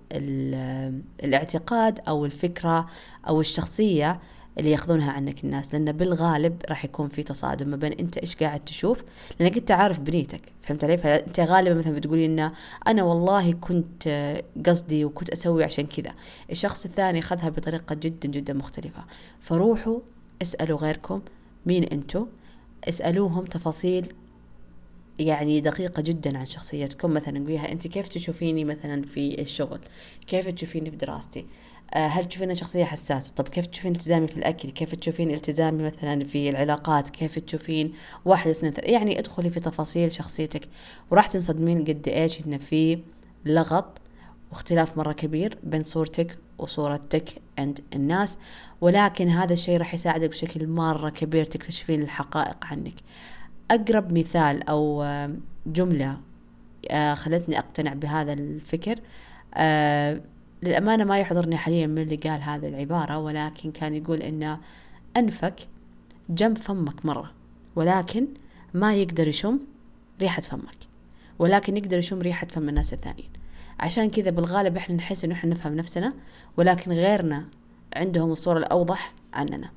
الاعتقاد 1.23 1.99
أو 2.07 2.25
الفكرة 2.25 2.87
أو 3.27 3.41
الشخصية 3.41 4.19
اللي 4.59 4.71
ياخذونها 4.71 5.11
عنك 5.11 5.43
الناس 5.43 5.73
لأن 5.73 5.91
بالغالب 5.91 6.61
راح 6.69 6.85
يكون 6.85 7.07
في 7.07 7.23
تصادم 7.23 7.67
ما 7.67 7.75
بين 7.75 7.91
أنت 7.91 8.17
إيش 8.17 8.35
قاعد 8.35 8.65
تشوف 8.65 9.03
لأنك 9.39 9.57
أنت 9.57 9.71
عارف 9.71 9.99
بنيتك 9.99 10.41
فهمت 10.59 10.83
علي؟ 10.83 10.97
فأنت 10.97 11.39
غالبا 11.39 11.79
مثلا 11.79 11.95
بتقولي 11.95 12.25
إن 12.25 12.51
أنا 12.87 13.03
والله 13.03 13.51
كنت 13.51 14.33
قصدي 14.65 15.05
وكنت 15.05 15.29
أسوي 15.29 15.63
عشان 15.63 15.85
كذا 15.85 16.13
الشخص 16.51 16.85
الثاني 16.85 17.19
أخذها 17.19 17.49
بطريقة 17.49 17.95
جدا 17.95 18.29
جدا 18.29 18.53
مختلفة. 18.53 19.05
فروحوا 19.39 19.99
اسألوا 20.41 20.77
غيركم 20.77 21.21
مين 21.65 21.83
أنتوا 21.83 22.25
اسألوهم 22.83 23.45
تفاصيل 23.45 24.13
يعني 25.19 25.61
دقيقة 25.61 26.01
جدا 26.01 26.37
عن 26.37 26.45
شخصيتكم. 26.45 27.11
مثلا 27.13 27.39
قوليها 27.39 27.71
أنت 27.71 27.87
كيف 27.87 28.07
تشوفيني 28.07 28.65
مثلا 28.65 29.01
في 29.01 29.41
الشغل؟ 29.41 29.79
كيف 30.27 30.47
تشوفيني 30.47 30.91
في 30.91 30.97
دراستي 30.97 31.39
آه، 31.39 31.45
هل 31.93 32.25
تشوفين 32.25 32.53
شخصية 32.53 32.85
حساسة؟ 32.85 33.31
طب 33.35 33.47
كيف 33.47 33.65
تشوفين 33.65 33.91
التزامي 33.91 34.27
في 34.27 34.37
الأكل؟ 34.37 34.69
كيف 34.69 34.95
تشوفين 34.95 35.31
التزامي 35.31 35.83
مثلا 35.83 36.23
في 36.23 36.49
العلاقات؟ 36.49 37.09
كيف 37.09 37.39
تشوفين 37.39 37.93
واحد 38.25 38.49
اثنين 38.49 38.73
ثلاثة؟ 38.73 38.91
يعني 38.91 39.19
ادخلي 39.19 39.49
في 39.49 39.59
تفاصيل 39.59 40.11
شخصيتك. 40.11 40.61
وراح 41.11 41.27
تنصدمين 41.27 41.83
قد 41.83 42.07
إيش 42.07 42.45
انه 42.45 42.57
في 42.57 42.99
لغط 43.45 44.01
واختلاف 44.51 44.97
مرة 44.97 45.11
كبير 45.11 45.57
بين 45.63 45.83
صورتك 45.83 46.37
وصورتك 46.57 47.29
عند 47.59 47.79
الناس. 47.93 48.37
ولكن 48.81 49.29
هذا 49.29 49.53
الشيء 49.53 49.77
راح 49.77 49.93
يساعدك 49.93 50.29
بشكل 50.29 50.67
مرة 50.67 51.09
كبير 51.09 51.45
تكتشفين 51.45 52.01
الحقائق 52.01 52.65
عنك. 52.65 52.95
أقرب 53.71 54.17
مثال 54.17 54.69
أو 54.69 55.05
جملة 55.65 56.17
آه، 56.91 57.13
خلتني 57.13 57.59
أقتنع 57.59 57.93
بهذا 57.93 58.33
الفكر 58.33 58.95
آه، 59.53 60.21
للأمانة 60.63 61.03
ما 61.03 61.19
يحضرني 61.19 61.57
حاليا 61.57 61.87
من 61.87 61.97
اللي 61.97 62.15
قال 62.15 62.41
هذه 62.41 62.67
العبارة 62.67 63.17
ولكن 63.19 63.71
كان 63.71 63.95
يقول 63.95 64.21
إن 64.21 64.57
أنفك 65.17 65.67
جنب 66.29 66.57
فمك 66.57 67.05
مرة 67.05 67.31
ولكن 67.75 68.27
ما 68.73 68.95
يقدر 68.95 69.27
يشم 69.27 69.59
ريحة 70.21 70.41
فمك 70.41 70.77
ولكن 71.39 71.77
يقدر 71.77 71.97
يشم 71.97 72.19
ريحة 72.19 72.47
فم 72.47 72.69
الناس 72.69 72.93
الثانيين. 72.93 73.29
عشان 73.79 74.09
كذا 74.09 74.31
بالغالب 74.31 74.77
إحنا 74.77 74.95
نحس 74.95 75.23
إنه 75.23 75.35
إحنا 75.35 75.51
نفهم 75.51 75.75
نفسنا 75.75 76.13
ولكن 76.57 76.91
غيرنا 76.91 77.45
عندهم 77.95 78.31
الصورة 78.31 78.57
الأوضح 78.57 79.13
عننا. 79.33 79.69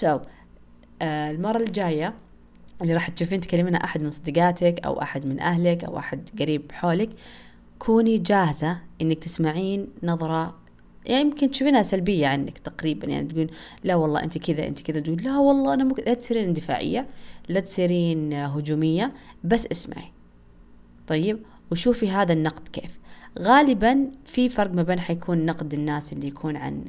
So, 0.00 0.06
آه 1.02 1.30
المرة 1.30 1.58
الجاية 1.58 2.14
اللي 2.82 2.94
راح 2.94 3.08
تشوفين 3.08 3.40
تكلمين 3.40 3.74
أحد 3.74 4.02
من 4.02 4.10
صديقاتك 4.10 4.80
أو 4.84 5.02
أحد 5.02 5.26
من 5.26 5.40
أهلك 5.40 5.84
أو 5.84 5.98
أحد 5.98 6.28
قريب 6.40 6.72
حولك 6.72 7.10
كوني 7.80 8.18
جاهزة 8.18 8.78
إنك 9.00 9.18
تسمعين 9.18 9.88
نظرة 10.02 10.54
يعني 11.06 11.20
يمكن 11.20 11.50
تشوفينها 11.50 11.82
سلبية 11.82 12.26
عنك 12.26 12.58
تقريبا 12.58 13.06
يعني 13.06 13.28
تقول 13.28 13.50
لا 13.84 13.94
والله 13.94 14.22
أنت 14.22 14.38
كذا 14.38 14.66
أنت 14.66 14.80
كذا 14.80 15.00
تقول 15.00 15.22
لا 15.22 15.38
والله 15.38 15.74
أنا 15.74 15.84
ممكن 15.84 16.02
لا 16.06 16.14
تصيرين 16.14 16.44
اندفاعية 16.44 17.06
لا 17.48 17.60
تصيرين 17.60 18.32
هجومية 18.32 19.12
بس 19.44 19.66
اسمعي. 19.72 20.12
طيب؟ 21.06 21.38
وشوفي 21.72 22.10
هذا 22.10 22.32
النقد 22.32 22.68
كيف. 22.68 22.98
غالبا 23.38 24.10
في 24.24 24.48
فرق 24.48 24.72
ما 24.72 24.82
بين 24.82 25.00
حيكون 25.00 25.46
نقد 25.46 25.74
الناس 25.74 26.12
اللي 26.12 26.28
يكون 26.28 26.56
عن 26.56 26.84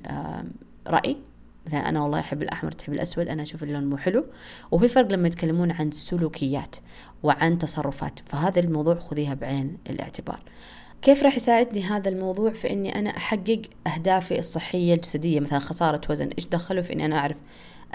رأي 0.88 1.18
مثلا 1.66 1.90
أنا 1.90 2.02
والله 2.02 2.20
أحب 2.20 2.42
الأحمر 2.42 2.72
تحب 2.72 2.94
الأسود 2.94 3.28
أنا 3.28 3.42
أشوف 3.42 3.64
اللون 3.64 3.90
مو 3.90 3.98
حلو. 3.98 4.26
وفي 4.72 4.88
فرق 4.88 5.12
لما 5.12 5.28
يتكلمون 5.28 5.72
عن 5.72 5.92
سلوكيات 5.92 6.76
وعن 7.24 7.58
تصرفات 7.58 8.20
فهذا 8.26 8.60
الموضوع 8.60 8.96
خذيها 8.96 9.34
بعين 9.34 9.78
الاعتبار. 9.90 10.44
كيف 11.02 11.24
راح 11.24 11.36
يساعدني 11.36 11.84
هذا 11.84 12.10
الموضوع 12.10 12.52
في 12.52 12.74
إني 12.74 13.00
أنا 13.00 13.18
أحقق 13.18 13.62
أهدافي 13.88 14.40
الصحية 14.40 14.94
الجسدية؟ 14.94 15.40
مثلا 15.40 15.60
خسارة 15.60 16.02
وزن 16.10 16.28
إيش 16.38 16.46
دخله 16.46 16.82
في 16.82 16.94
إني 16.94 17.06
أنا 17.06 17.18
أعرف 17.18 17.38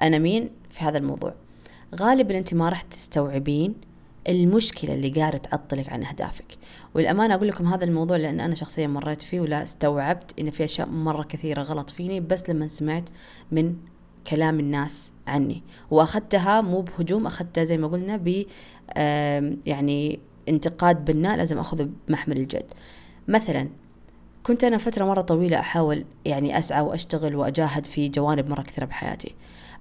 أنا 0.02 0.18
مين 0.18 0.50
في 0.70 0.84
هذا 0.84 0.98
الموضوع؟ 0.98 1.34
غالبا 1.94 2.38
أنت 2.38 2.54
ما 2.54 2.68
راح 2.68 2.82
تستوعبين 2.82 3.74
المشكلة 4.28 4.94
اللي 4.94 5.08
قاعدة 5.08 5.38
تعطلك 5.38 5.88
عن 5.88 6.04
أهدافك. 6.04 6.58
والأمانة 6.94 7.34
أقول 7.34 7.48
لكم 7.48 7.66
هذا 7.66 7.84
الموضوع 7.84 8.16
لأن 8.16 8.40
أنا 8.40 8.54
شخصيا 8.54 8.86
مريت 8.86 9.22
فيه 9.22 9.40
ولا 9.40 9.62
استوعبت 9.62 10.40
إن 10.40 10.50
في 10.50 10.64
أشياء 10.64 10.88
مرة 10.88 11.22
كثيرة 11.22 11.62
غلط 11.62 11.90
فيني 11.90 12.20
بس 12.20 12.50
لما 12.50 12.68
سمعت 12.68 13.08
من 13.52 13.76
كلام 14.26 14.60
الناس 14.60 15.12
عني. 15.26 15.62
وأخذتها 15.90 16.60
مو 16.60 16.80
بهجوم 16.80 17.26
أخذتها 17.26 17.64
زي 17.64 17.78
ما 17.78 17.88
قلنا 17.88 18.16
ب 18.16 18.44
يعني 19.66 20.18
انتقاد 20.48 21.04
بناء 21.04 21.36
لازم 21.36 21.58
اخذه 21.58 21.88
بمحمل 22.08 22.36
الجد. 22.36 22.66
مثلا 23.28 23.68
كنت 24.42 24.64
أنا 24.64 24.78
فترة 24.78 25.04
مرة 25.04 25.20
طويلة 25.20 25.58
أحاول 25.58 26.04
يعني 26.24 26.58
أسعى 26.58 26.80
وأشتغل 26.80 27.36
وأجاهد 27.36 27.86
في 27.86 28.08
جوانب 28.08 28.50
مرة 28.50 28.62
كثيرة 28.62 28.84
بحياتي. 28.84 29.34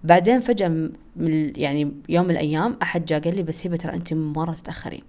بعدين 0.03 0.39
فجأة 0.39 0.67
من 1.15 1.53
يعني 1.57 1.91
يوم 2.10 2.25
من 2.25 2.31
الأيام 2.31 2.77
أحد 2.81 3.05
جاء 3.05 3.19
قال 3.19 3.36
لي 3.36 3.43
بس 3.43 3.67
هبه 3.67 3.75
ترى 3.75 3.93
انت 3.93 4.13
مرة 4.13 4.51
تتأخرين. 4.51 5.03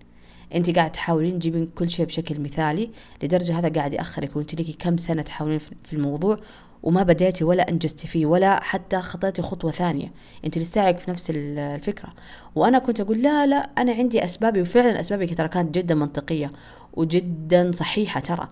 انت 0.55 0.71
قاعد 0.77 0.93
تحاولين 0.93 1.39
تجيبين 1.39 1.67
كل 1.67 1.91
شيء 1.91 2.07
بشكل 2.07 2.41
مثالي 2.41 2.91
لدرجة 3.23 3.59
هذا 3.59 3.69
قاعد 3.69 3.93
يأخرك 3.95 4.37
وانت 4.37 4.61
لك 4.61 4.77
كم 4.79 4.97
سنة 4.97 5.23
تحاولين 5.23 5.59
في 5.59 5.93
الموضوع 5.93 6.39
وما 6.87 7.03
بديتي 7.03 7.45
ولا 7.45 7.69
انجزتي 7.71 8.09
فيه 8.09 8.27
ولا 8.27 8.63
حتى 8.63 9.01
خطيتي 9.01 9.43
خطوة 9.43 9.71
ثانية. 9.71 10.13
أنت 10.45 10.59
لساعك 10.59 10.99
في 10.99 11.11
نفس 11.11 11.33
الفكرة. 11.35 12.09
وأنا 12.55 12.79
كنت 12.79 13.01
أقول 13.01 13.23
لا 13.23 13.47
لا 13.47 13.57
أنا 13.57 13.93
عندي 13.93 14.25
أسبابي 14.25 14.63
وفعلا 14.63 15.01
أسبابي 15.01 15.27
ترى 15.27 15.49
كانت 15.49 15.75
جدا 15.75 15.95
منطقية 15.95 16.53
وجدا 16.95 17.73
صحيحة 17.73 18.21
ترى. 18.21 18.49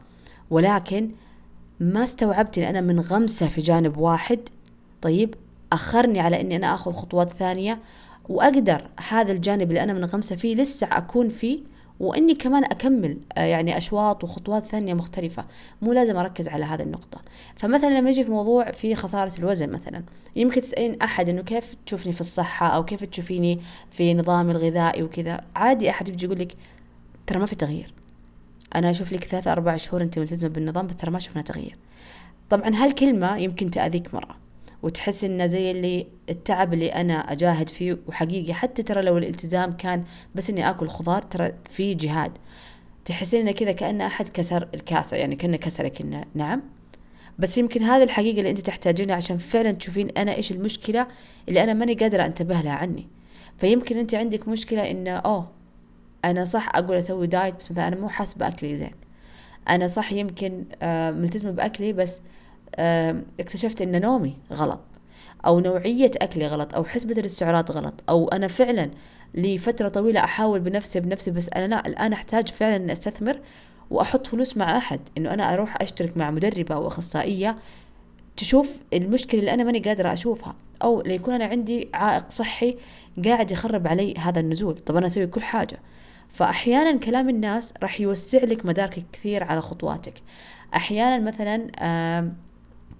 ولكن 0.50 1.11
ما 1.81 2.05
استوعبت 2.05 2.59
إن 2.59 2.64
أنا 2.64 2.81
من 2.81 3.00
غمسة 3.00 3.49
في 3.49 3.61
جانب 3.61 3.97
واحد. 3.97 4.41
طيب 5.03 5.35
أخرني 5.73 6.21
على 6.21 6.41
إني 6.41 6.57
أنا 6.57 6.75
آخذ 6.75 6.93
خطوات 6.93 7.31
ثانية 7.31 7.79
وأقدر 8.29 8.88
هذا 9.09 9.33
الجانب 9.33 9.69
اللي 9.69 9.83
أنا 9.83 9.93
من 9.93 10.05
غمسة 10.05 10.37
فيه 10.37 10.57
لسه 10.57 10.87
أكون 10.93 11.29
فيه 11.29 11.59
وإني 12.00 12.34
كمان 12.34 12.64
أكمل 12.64 13.18
آه، 13.36 13.44
يعني 13.44 13.76
أشواط 13.76 14.24
وخطوات 14.24 14.66
ثانية 14.66 14.94
مختلفة. 14.94 15.44
مو 15.82 15.92
لازم 15.92 16.16
أركز 16.16 16.48
على 16.48 16.64
هذه 16.64 16.82
النقطة. 16.82 17.22
فمثلا 17.56 17.98
لما 17.98 18.10
يجي 18.10 18.24
في 18.24 18.30
موضوع 18.30 18.70
في 18.70 18.94
خسارة 18.94 19.32
الوزن 19.38 19.70
مثلا 19.70 20.02
يمكن 20.36 20.60
تسألين 20.60 21.00
أحد 21.02 21.28
إنه 21.28 21.42
كيف 21.42 21.76
تشوفني 21.86 22.12
في 22.12 22.20
الصحة 22.20 22.66
أو 22.66 22.84
كيف 22.84 23.04
تشوفيني 23.04 23.60
في 23.90 24.14
نظامي 24.14 24.52
الغذائي 24.52 25.02
وكذا؟ 25.02 25.40
عادي 25.56 25.90
أحد 25.90 26.08
يجي 26.08 26.26
يقول 26.26 26.38
لك 26.38 26.56
ترى 27.26 27.38
ما 27.38 27.46
في 27.46 27.56
تغيير. 27.56 27.94
أنا 28.74 28.90
أشوف 28.90 29.12
لك 29.12 29.24
ثلاثة 29.24 29.52
أربع 29.52 29.76
شهور 29.76 30.02
أنت 30.02 30.18
ملتزمة 30.18 30.50
بالنظام 30.50 30.86
بس 30.86 30.96
ترى 30.96 31.10
ما 31.10 31.18
شفنا 31.18 31.42
تغيير. 31.42 31.76
طبعا 32.50 32.70
هالكلمة 32.74 33.36
يمكن 33.36 33.70
تأذيك 33.70 34.14
مرة. 34.14 34.43
وتحس 34.85 35.25
إنه 35.25 35.47
زي 35.47 35.71
اللي 35.71 36.07
التعب 36.31 36.73
اللي 36.75 36.88
أنا 36.88 37.33
أجاهد 37.33 37.69
فيه. 37.69 37.99
وحقيقي 38.07 38.55
حتى 38.55 38.83
ترى 38.83 39.03
لو 39.03 39.19
الالتزام 39.19 39.73
كان 39.73 40.05
بس 40.35 40.50
إني 40.50 40.71
آكل 40.71 40.88
خضار 40.88 41.23
ترى 41.23 41.53
في 41.71 41.95
جهاد. 41.95 42.33
تحسين 43.05 43.41
إنه 43.41 43.53
كذا 43.53 43.73
كأن 43.73 44.00
أحد 44.00 44.29
كسر 44.29 44.69
الكاسة 44.75 45.17
يعني 45.17 45.37
كأنه 45.37 45.57
كسرك 45.57 46.00
إنه 46.00 46.25
نعم. 46.35 46.62
بس 47.38 47.59
يمكن 47.59 47.83
هذا 47.83 48.05
الحقيقة 48.05 48.38
اللي 48.38 48.50
أنت 48.50 48.61
تحتاجينها 48.61 49.17
عشان 49.17 49.38
فعلا 49.38 49.73
تشوفين 49.73 50.11
أنا 50.11 50.35
إيش 50.35 50.53
المشكلة 50.53 51.07
اللي 51.49 51.64
أنا 51.64 51.75
ماني 51.75 51.95
قادرة 51.95 52.26
أنتبه 52.26 52.61
لها 52.61 52.73
عني. 52.73 53.09
فيمكن 53.59 53.99
أنت 53.99 54.14
عندك 54.14 54.49
مشكلة 54.49 54.91
إنه 54.91 55.11
أوه 55.11 55.50
أنا 56.25 56.45
صح 56.45 56.69
أقول 56.76 56.97
أسوي 56.97 57.26
دايت 57.26 57.55
بس 57.57 57.71
مثلا 57.71 57.88
أنا 57.88 57.97
مو 57.97 58.09
حاسه 58.09 58.49
أكلي 58.49 58.76
زين. 58.76 58.95
أنا 59.69 59.87
صح 59.87 60.12
يمكن 60.12 60.64
آه 60.83 61.11
ملتزمة 61.11 61.50
بأكلي 61.50 61.93
بس 61.93 62.23
اكتشفت 63.40 63.83
إن 63.83 64.00
نومي 64.00 64.37
غلط 64.52 64.81
أو 65.47 65.61
نوعية 65.61 66.11
أكلي 66.16 66.47
غلط 66.47 66.75
أو 66.75 66.85
حسبة 66.85 67.21
السعرات 67.21 67.71
غلط 67.71 67.95
أو 68.09 68.28
أنا 68.28 68.49
فعلا 68.49 68.90
لفترة 69.35 69.88
طويلة 69.88 70.25
أحاول 70.25 70.61
بنفسي 70.61 71.00
بنفسي 71.00 71.31
بس 71.31 71.49
أنا 71.49 71.66
لا 71.66 71.87
الآن 71.87 72.12
أحتاج 72.12 72.49
فعلا 72.49 72.76
ان 72.76 72.90
أستثمر 72.90 73.40
وأحط 73.90 74.26
فلوس 74.26 74.57
مع 74.57 74.76
أحد 74.76 75.00
إنه 75.19 75.33
أنا 75.33 75.54
أروح 75.54 75.83
أشترك 75.83 76.16
مع 76.16 76.31
مدربة 76.31 76.75
أو 76.75 76.87
اخصائيه 76.87 77.57
تشوف 78.37 78.83
المشكلة 78.93 79.40
اللي 79.40 79.54
أنا 79.54 79.64
ماني 79.64 79.78
قادرة 79.78 80.12
أشوفها 80.12 80.54
أو 80.83 81.02
ليكون 81.02 81.35
أنا 81.35 81.45
عندي 81.45 81.88
عائق 81.95 82.25
صحي 82.28 82.76
قاعد 83.25 83.50
يخرب 83.50 83.87
علي 83.87 84.14
هذا 84.19 84.40
النزول. 84.40 84.75
طب 84.75 84.97
أنا 84.97 85.07
أسوي 85.07 85.26
كل 85.26 85.43
حاجة. 85.43 85.78
فاحيانا 86.28 86.99
كلام 86.99 87.28
الناس 87.28 87.75
راح 87.83 88.00
يوسع 88.00 88.38
لك 88.38 88.66
مدارك 88.66 89.04
كثير 89.12 89.45
على 89.45 89.61
خطواتك. 89.61 90.14
أحيانا 90.75 91.19
مثلا 91.19 91.66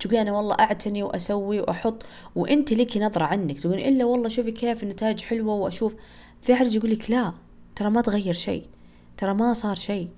تقولي 0.01 0.21
أنا 0.21 0.33
والله 0.33 0.55
أعتني 0.61 1.03
وأسوي 1.03 1.61
وأحط 1.61 2.03
وأنت 2.35 2.73
لك 2.73 2.97
نظرة 2.97 3.25
عنك. 3.25 3.61
تقولين 3.61 3.89
إلا 3.89 4.05
والله 4.05 4.29
شوفي 4.29 4.53
كيف 4.53 4.83
النتائج 4.83 5.23
حلوة 5.23 5.55
وأشوف. 5.55 5.95
في 6.43 6.53
أحد 6.53 6.73
يقول 6.75 6.91
لك 6.91 7.11
لا 7.11 7.33
ترى 7.77 7.91
ما 7.91 8.01
تغير 8.01 8.35
شيء 8.35 8.67
ترى 9.17 9.35
ما 9.35 9.55
صار 9.55 9.75
شيء. 9.75 10.09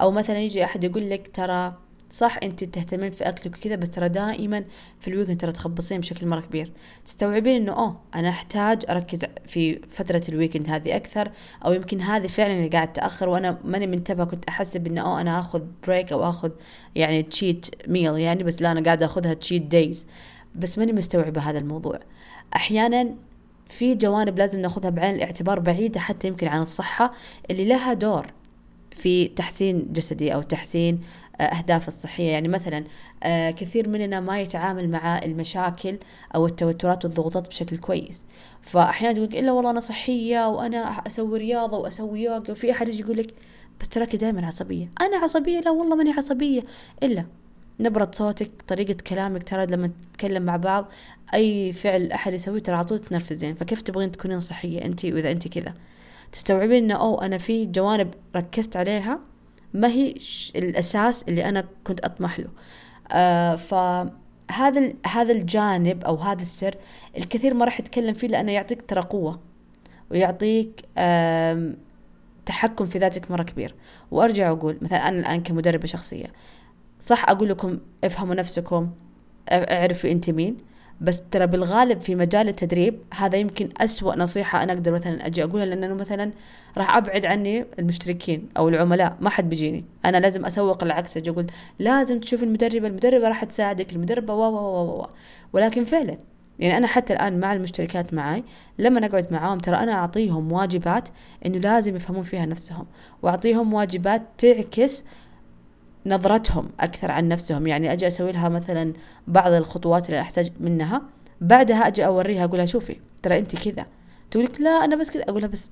أو 0.00 0.10
مثلا 0.10 0.38
يجي 0.38 0.64
أحد 0.64 0.84
يقول 0.84 1.10
لك 1.10 1.30
ترى 1.34 1.74
صح 2.10 2.38
أنت 2.42 2.64
تهتمين 2.64 3.10
في 3.10 3.28
أكلك 3.28 3.56
وكذا 3.56 3.76
بس 3.76 3.90
ترى 3.90 4.08
دائما 4.08 4.64
في 5.00 5.08
ال 5.08 5.12
weekend 5.12 5.40
ترى 5.40 5.52
تخبصين 5.52 6.00
بشكل 6.00 6.26
مرة 6.26 6.40
كبير. 6.40 6.72
تستوعبين 7.04 7.62
إنه 7.62 7.72
أوه 7.72 8.00
أنا 8.14 8.28
أحتاج 8.28 8.82
أركز 8.88 9.26
في 9.46 9.80
فترة 9.88 10.22
ال 10.28 10.33
weekend 10.33 10.68
هذه 10.68 10.96
أكثر 10.96 11.30
أو 11.64 11.72
يمكن 11.72 12.00
هذه 12.00 12.26
فعلا 12.26 12.52
اللي 12.52 12.68
قاعد 12.68 12.92
تأخر 12.92 13.28
وأنا 13.28 13.58
ماني 13.64 13.86
منتبه 13.86 14.24
كنت 14.24 14.44
أحسب 14.44 14.86
إنه 14.86 15.00
أوه 15.00 15.20
أنا 15.20 15.38
آخذ 15.40 15.62
break 15.86 16.12
أو 16.12 16.28
آخذ 16.28 16.50
يعني 16.94 17.22
cheat 17.22 17.66
meal 17.88 18.18
يعني 18.18 18.42
بس 18.42 18.62
لا 18.62 18.72
أنا 18.72 18.82
قاعدة 18.82 19.06
آخذها 19.06 19.34
cheat 19.34 19.62
days 19.62 20.06
بس 20.54 20.78
ماني 20.78 20.92
مستوعبة 20.92 21.40
هذا 21.40 21.58
الموضوع. 21.58 22.00
أحيانا 22.56 23.14
في 23.68 23.94
جوانب 23.94 24.38
لازم 24.38 24.60
ناخذها 24.60 24.90
بعين 24.90 25.14
الاعتبار 25.14 25.60
بعيدة 25.60 26.00
حتى 26.00 26.28
يمكن 26.28 26.48
عن 26.48 26.62
الصحة 26.62 27.12
اللي 27.50 27.64
لها 27.64 27.92
دور 27.92 28.26
في 28.90 29.28
تحسين 29.28 29.92
جسدي 29.92 30.34
أو 30.34 30.42
تحسين 30.42 31.00
أهداف 31.40 31.88
الصحية. 31.88 32.30
يعني 32.30 32.48
مثلا 32.48 32.84
آه، 33.22 33.50
كثير 33.50 33.88
مننا 33.88 34.20
ما 34.20 34.40
يتعامل 34.40 34.90
مع 34.90 35.18
المشاكل 35.18 35.98
أو 36.34 36.46
التوترات 36.46 37.04
والضغوطات 37.04 37.48
بشكل 37.48 37.78
كويس. 37.78 38.24
فأحيانا 38.62 39.14
تقول 39.14 39.38
إلا 39.38 39.52
والله 39.52 39.70
أنا 39.70 39.80
صحية 39.80 40.48
وأنا 40.48 40.78
أسوي 40.78 41.38
رياضة 41.38 41.78
وأسوي 41.78 42.22
يوغا 42.22 42.50
وفي 42.50 42.72
أحد 42.72 42.88
يجي 42.88 43.00
يقول 43.00 43.16
لك 43.16 43.34
بس 43.80 43.88
تراكي 43.88 44.16
دائما 44.16 44.46
عصبية. 44.46 44.90
أنا 45.00 45.16
عصبية؟ 45.16 45.60
لا 45.60 45.70
والله 45.70 45.96
ماني 45.96 46.10
عصبية. 46.10 46.64
إلا 47.02 47.24
نبرة 47.80 48.10
صوتك 48.14 48.50
طريقة 48.68 48.94
كلامك 48.94 49.42
ترى 49.42 49.66
لما 49.66 49.90
تتكلم 50.02 50.42
مع 50.42 50.56
بعض 50.56 50.88
أي 51.34 51.72
فعل 51.72 52.12
أحد 52.12 52.32
يسويه 52.32 52.60
ترى 52.60 52.76
على 52.76 52.84
طول 52.84 52.98
تنرفزين 52.98 53.54
فكيف 53.54 53.82
تبغين 53.82 54.12
تكونين 54.12 54.38
صحية 54.38 54.84
أنت 54.84 55.04
وإذا 55.04 55.30
أنت 55.30 55.48
كذا؟ 55.48 55.74
تستوعبين 56.32 56.84
إنه 56.84 56.94
أو 56.94 57.20
أنا 57.20 57.38
في 57.38 57.66
جوانب 57.66 58.14
ركزت 58.36 58.76
عليها 58.76 59.20
ما 59.74 59.88
هي 59.88 60.14
الأساس 60.56 61.22
اللي 61.22 61.44
أنا 61.44 61.64
كنت 61.84 62.04
أطمح 62.04 62.40
له. 62.40 62.48
آه 63.12 63.56
فهذا 63.56 64.92
هذا 65.06 65.32
الجانب 65.32 66.04
أو 66.04 66.16
هذا 66.16 66.42
السر 66.42 66.74
الكثير 67.18 67.54
ما 67.54 67.64
راح 67.64 67.80
يتكلم 67.80 68.14
فيه 68.14 68.28
لأنه 68.28 68.52
يعطيك 68.52 68.82
ترى 68.82 69.00
قوة 69.00 69.40
ويعطيك 70.10 70.80
تحكم 72.46 72.86
في 72.86 72.98
ذاتك 72.98 73.30
مرة 73.30 73.42
كبير. 73.42 73.74
وأرجع 74.10 74.50
أقول 74.50 74.78
مثلا 74.82 75.08
أنا 75.08 75.18
الآن 75.18 75.42
كمدربة 75.42 75.86
شخصية 75.86 76.26
صح 77.00 77.28
أقول 77.28 77.48
لكم 77.48 77.78
افهموا 78.04 78.34
نفسكم 78.34 78.90
اعرفوا 79.50 80.10
أنت 80.10 80.30
مين 80.30 80.56
بس 81.04 81.22
ترى 81.30 81.46
بالغالب 81.46 82.00
في 82.00 82.14
مجال 82.14 82.48
التدريب 82.48 82.98
هذا 83.14 83.36
يمكن 83.38 83.68
أسوأ 83.78 84.16
نصيحة 84.16 84.62
أنا 84.62 84.72
أقدر 84.72 84.92
مثلا 84.92 85.26
أجي 85.26 85.44
أقولها 85.44 85.66
لأنه 85.66 85.94
مثلا 85.94 86.30
راح 86.76 86.96
أبعد 86.96 87.26
عني 87.26 87.64
المشتركين 87.78 88.48
أو 88.56 88.68
العملاء 88.68 89.16
ما 89.20 89.30
حد 89.30 89.48
بيجيني. 89.48 89.84
أنا 90.04 90.16
لازم 90.16 90.44
أسوق 90.44 90.84
العكس 90.84 91.16
أجي 91.16 91.30
أقول 91.30 91.46
لازم 91.78 92.20
تشوف 92.20 92.42
المدربة 92.42 92.88
المدربة 92.88 93.28
راح 93.28 93.44
تساعدك 93.44 93.92
المدربة 93.92 94.34
و 94.34 94.42
و 94.42 95.00
و 95.00 95.06
ولكن 95.52 95.84
فعلا 95.84 96.16
يعني 96.58 96.76
أنا 96.76 96.86
حتى 96.86 97.12
الآن 97.12 97.40
مع 97.40 97.52
المشتركات 97.52 98.14
معي 98.14 98.44
لما 98.78 99.00
نقعد 99.00 99.32
معاهم 99.32 99.58
ترى 99.58 99.76
أنا 99.76 99.92
أعطيهم 99.92 100.52
واجبات 100.52 101.08
إنه 101.46 101.58
لازم 101.58 101.96
يفهمون 101.96 102.22
فيها 102.22 102.46
نفسهم 102.46 102.86
وأعطيهم 103.22 103.74
واجبات 103.74 104.22
تعكس 104.38 105.04
نظرتهم 106.06 106.68
أكثر 106.80 107.10
عن 107.10 107.28
نفسهم. 107.28 107.66
يعني 107.66 107.92
أجي 107.92 108.06
أسوي 108.06 108.32
لها 108.32 108.48
مثلا 108.48 108.92
بعض 109.26 109.52
الخطوات 109.52 110.06
اللي 110.06 110.20
أحتاج 110.20 110.52
منها 110.60 111.02
بعدها 111.40 111.86
أجي 111.86 112.06
أوريها 112.06 112.44
أقولها 112.44 112.66
شوفي 112.66 112.96
ترى 113.22 113.38
أنت 113.38 113.68
كذا. 113.68 113.86
تقولك 114.30 114.60
لا 114.60 114.70
أنا 114.70 114.96
بس 114.96 115.10
كذا. 115.10 115.22
أقولها 115.22 115.48
بس 115.48 115.70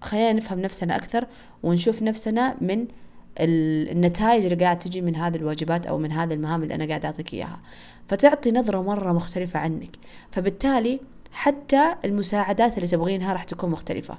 خلينا 0.00 0.32
نفهم 0.32 0.60
نفسنا 0.60 0.96
أكثر 0.96 1.26
ونشوف 1.62 2.02
نفسنا 2.02 2.54
من 2.60 2.86
النتائج 3.40 4.44
اللي 4.44 4.64
قاعد 4.64 4.78
تجي 4.78 5.00
من 5.00 5.16
هذه 5.16 5.36
الواجبات 5.36 5.86
أو 5.86 5.98
من 5.98 6.12
هذه 6.12 6.34
المهام 6.34 6.62
اللي 6.62 6.74
أنا 6.74 6.86
قاعد 6.86 7.04
أعطيك 7.04 7.34
إياها. 7.34 7.60
فتعطي 8.08 8.50
نظرة 8.50 8.82
مرة 8.82 9.12
مختلفة 9.12 9.60
عنك. 9.60 9.96
فبالتالي 10.32 11.00
حتى 11.30 11.94
المساعدات 12.04 12.76
اللي 12.76 12.88
تبغينها 12.88 13.32
راح 13.32 13.44
تكون 13.44 13.70
مختلفة. 13.70 14.18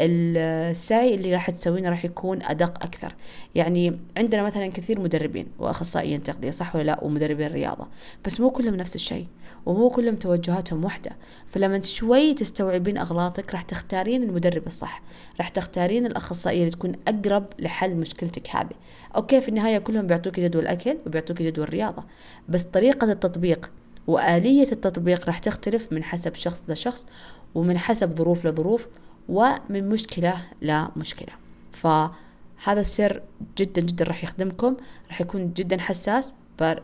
السعي 0.00 1.14
اللي 1.14 1.34
راح 1.34 1.50
تسوينه 1.50 1.90
راح 1.90 2.04
يكون 2.04 2.42
أدق 2.42 2.84
أكثر. 2.84 3.14
يعني 3.54 3.98
عندنا 4.16 4.42
مثلا 4.42 4.66
كثير 4.66 5.00
مدربين 5.00 5.46
وأخصائيين 5.58 6.22
تغذية 6.22 6.50
صح 6.50 6.76
ولا 6.76 6.82
لا؟ 6.82 7.04
ومدربين 7.04 7.52
رياضة. 7.52 7.86
بس 8.24 8.40
مو 8.40 8.50
كلهم 8.50 8.74
نفس 8.74 8.94
الشيء 8.94 9.26
ومو 9.66 9.90
كلهم 9.90 10.16
توجهاتهم 10.16 10.84
واحدة. 10.84 11.10
فلما 11.46 11.80
شوي 11.80 12.34
تستوعبين 12.34 12.98
أغلاطك 12.98 13.52
راح 13.52 13.62
تختارين 13.62 14.22
المدرب 14.22 14.66
الصح. 14.66 15.02
راح 15.38 15.48
تختارين 15.48 16.06
الأخصائية 16.06 16.60
اللي 16.60 16.70
تكون 16.70 16.92
أقرب 17.08 17.46
لحل 17.58 17.96
مشكلتك 17.96 18.56
هذه. 18.56 18.74
أوكي 19.16 19.40
في 19.40 19.48
النهاية 19.48 19.78
كلهم 19.78 20.06
بيعطوك 20.06 20.40
جدول 20.40 20.66
أكل 20.66 20.98
وبيعطوك 21.06 21.42
جدول 21.42 21.70
رياضة. 21.70 22.04
بس 22.48 22.62
طريقة 22.62 23.12
التطبيق 23.12 23.70
وآلية 24.08 24.72
التطبيق 24.72 25.26
راح 25.26 25.38
تختلف 25.38 25.92
من 25.92 26.04
حسب 26.04 26.34
شخص 26.34 26.64
لشخص 26.68 27.06
ومن 27.54 27.78
حسب 27.78 28.16
ظروف 28.16 28.46
لظروف 28.46 28.88
ومن 29.28 29.88
مشكلة 29.88 30.36
لمشكلة. 30.62 31.32
فهذا 31.72 32.80
السر 32.80 33.22
جدا 33.58 33.82
جدا 33.82 34.04
راح 34.04 34.24
يخدمكم 34.24 34.76
راح 35.08 35.20
يكون 35.20 35.52
جدا 35.52 35.80
حساس 35.80 36.34
but 36.62 36.78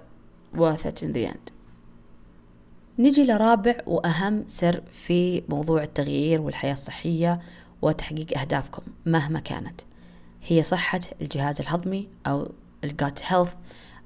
worth 0.56 0.84
it 0.86 1.02
in 1.02 1.12
the 1.16 1.28
end. 1.32 1.52
نجي 2.98 3.24
لرابع 3.24 3.76
وأهم 3.86 4.44
سر 4.46 4.82
في 4.90 5.42
موضوع 5.48 5.82
التغيير 5.82 6.40
والحياة 6.40 6.72
الصحية 6.72 7.40
وتحقيق 7.82 8.38
أهدافكم 8.38 8.82
مهما 9.06 9.40
كانت. 9.40 9.80
هي 10.42 10.62
صحة 10.62 11.00
الجهاز 11.22 11.60
الهضمي 11.60 12.08
أو 12.26 12.52
الجات 12.84 13.32
هيلث 13.32 13.52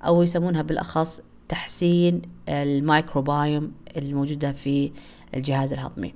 أو 0.04 0.22
يسمونها 0.22 0.62
بالأخص 0.62 1.20
تحسين 1.48 2.22
الميكروبايوم 2.48 3.72
الموجودة 3.96 4.52
في 4.52 4.92
الجهاز 5.34 5.72
الهضمي 5.72 6.14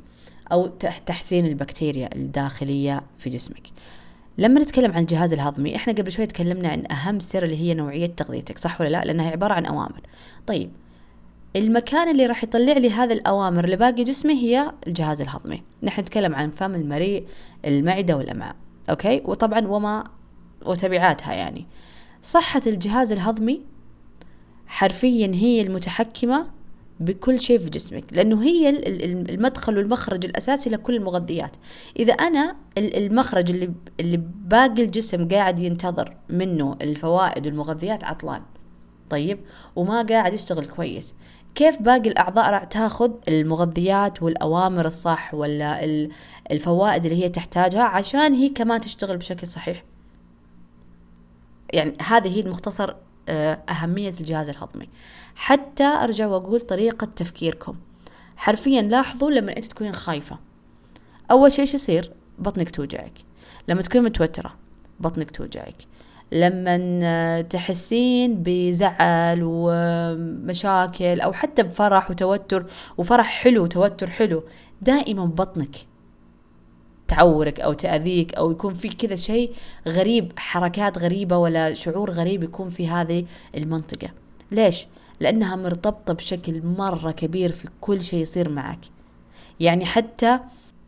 أو 0.52 0.66
تحسين 1.06 1.46
البكتيريا 1.46 2.08
الداخلية 2.14 3.02
في 3.18 3.30
جسمك. 3.30 3.62
لما 4.38 4.60
نتكلم 4.60 4.92
عن 4.92 5.00
الجهاز 5.00 5.32
الهضمي 5.32 5.76
إحنا 5.76 5.92
قبل 5.92 6.12
شوي 6.12 6.26
تكلمنا 6.26 6.68
عن 6.68 6.92
أهم 6.92 7.20
سر 7.20 7.42
اللي 7.42 7.56
هي 7.56 7.74
نوعية 7.74 8.06
تغذيتك 8.06 8.58
صح 8.58 8.80
ولا 8.80 8.88
لا؟ 8.88 9.04
لأنها 9.04 9.30
عبارة 9.30 9.54
عن 9.54 9.66
أوامر. 9.66 10.00
طيب 10.46 10.70
المكان 11.56 12.08
اللي 12.10 12.26
راح 12.26 12.44
يطلع 12.44 12.72
لي 12.72 12.90
هذه 12.90 13.12
الأوامر 13.12 13.66
لباقي 13.68 14.04
جسمي 14.04 14.34
هي 14.34 14.72
الجهاز 14.86 15.20
الهضمي. 15.20 15.62
نحن 15.82 16.00
نتكلم 16.00 16.34
عن 16.34 16.50
فم 16.50 16.74
المريء 16.74 17.26
المعدة 17.64 18.16
والأمعاء 18.16 18.56
أوكي؟ 18.90 19.22
وطبعا 19.24 19.66
وما 19.66 20.04
وتبعاتها 20.66 21.34
يعني. 21.34 21.66
صحة 22.22 22.62
الجهاز 22.66 23.12
الهضمي 23.12 23.71
حرفيا 24.72 25.32
هي 25.34 25.60
المتحكمة 25.60 26.46
بكل 27.00 27.40
شيء 27.40 27.58
في 27.58 27.70
جسمك 27.70 28.04
لأنه 28.10 28.42
هي 28.42 28.68
المدخل 29.34 29.78
والمخرج 29.78 30.24
الأساسي 30.24 30.70
لكل 30.70 30.96
المغذيات. 30.96 31.56
إذا 31.98 32.12
أنا 32.12 32.56
المخرج 32.78 33.50
اللي, 33.50 33.72
اللي 34.00 34.16
باقي 34.44 34.82
الجسم 34.82 35.28
قاعد 35.28 35.60
ينتظر 35.60 36.16
منه 36.28 36.76
الفوائد 36.82 37.46
والمغذيات 37.46 38.04
عطلان. 38.04 38.42
طيب؟ 39.10 39.38
وما 39.76 40.02
قاعد 40.02 40.32
يشتغل 40.32 40.64
كويس. 40.64 41.14
كيف 41.54 41.82
باقي 41.82 42.08
الأعضاء 42.10 42.50
راح 42.50 42.64
تاخذ 42.64 43.10
المغذيات 43.28 44.22
والأوامر 44.22 44.86
الصح 44.86 45.34
ولا 45.34 45.84
الفوائد 46.50 47.04
اللي 47.04 47.24
هي 47.24 47.28
تحتاجها 47.28 47.82
عشان 47.82 48.32
هي 48.32 48.48
كمان 48.48 48.80
تشتغل 48.80 49.16
بشكل 49.16 49.46
صحيح؟ 49.46 49.84
يعني 51.72 51.92
هذه 52.00 52.36
هي 52.36 52.40
المختصر 52.40 52.94
أهمية 53.28 54.14
الجهاز 54.20 54.48
الهضمي. 54.48 54.88
حتى 55.34 55.84
أرجع 55.84 56.26
وأقول 56.26 56.60
طريقة 56.60 57.04
تفكيركم. 57.04 57.76
حرفيا 58.36 58.82
لاحظوا 58.82 59.30
لما 59.30 59.56
أنت 59.56 59.64
تكونين 59.64 59.92
خايفة. 59.92 60.38
أول 61.30 61.52
شيء 61.52 61.64
يصير؟ 61.64 62.12
بطنك 62.38 62.70
توجعك. 62.70 63.12
لما 63.68 63.82
تكوني 63.82 64.04
متوترة 64.04 64.54
بطنك 65.00 65.30
توجعك. 65.30 65.76
لما 66.32 67.40
تحسين 67.40 68.42
بزعل 68.42 69.38
ومشاكل 69.42 71.20
أو 71.20 71.32
حتى 71.32 71.62
بفرح 71.62 72.10
وتوتر 72.10 72.66
وفرح 72.96 73.26
حلو 73.26 73.62
وتوتر 73.62 74.10
حلو 74.10 74.44
دائما 74.82 75.24
بطنك. 75.24 75.76
تعورك 77.08 77.60
أو 77.60 77.72
تأذيك 77.72 78.34
أو 78.34 78.50
يكون 78.50 78.74
في 78.74 78.88
كذا 78.88 79.14
شيء 79.16 79.52
غريب 79.88 80.32
حركات 80.36 80.98
غريبة 80.98 81.36
ولا 81.36 81.74
شعور 81.74 82.10
غريب 82.10 82.44
يكون 82.44 82.68
في 82.68 82.88
هذه 82.88 83.24
المنطقة. 83.56 84.10
ليش؟ 84.50 84.86
لأنها 85.20 85.56
مرتبطة 85.56 86.14
بشكل 86.14 86.66
مرة 86.66 87.10
كبير 87.10 87.52
في 87.52 87.68
كل 87.80 88.02
شيء 88.02 88.20
يصير 88.20 88.48
معك. 88.48 88.78
يعني 89.60 89.84
حتى 89.84 90.38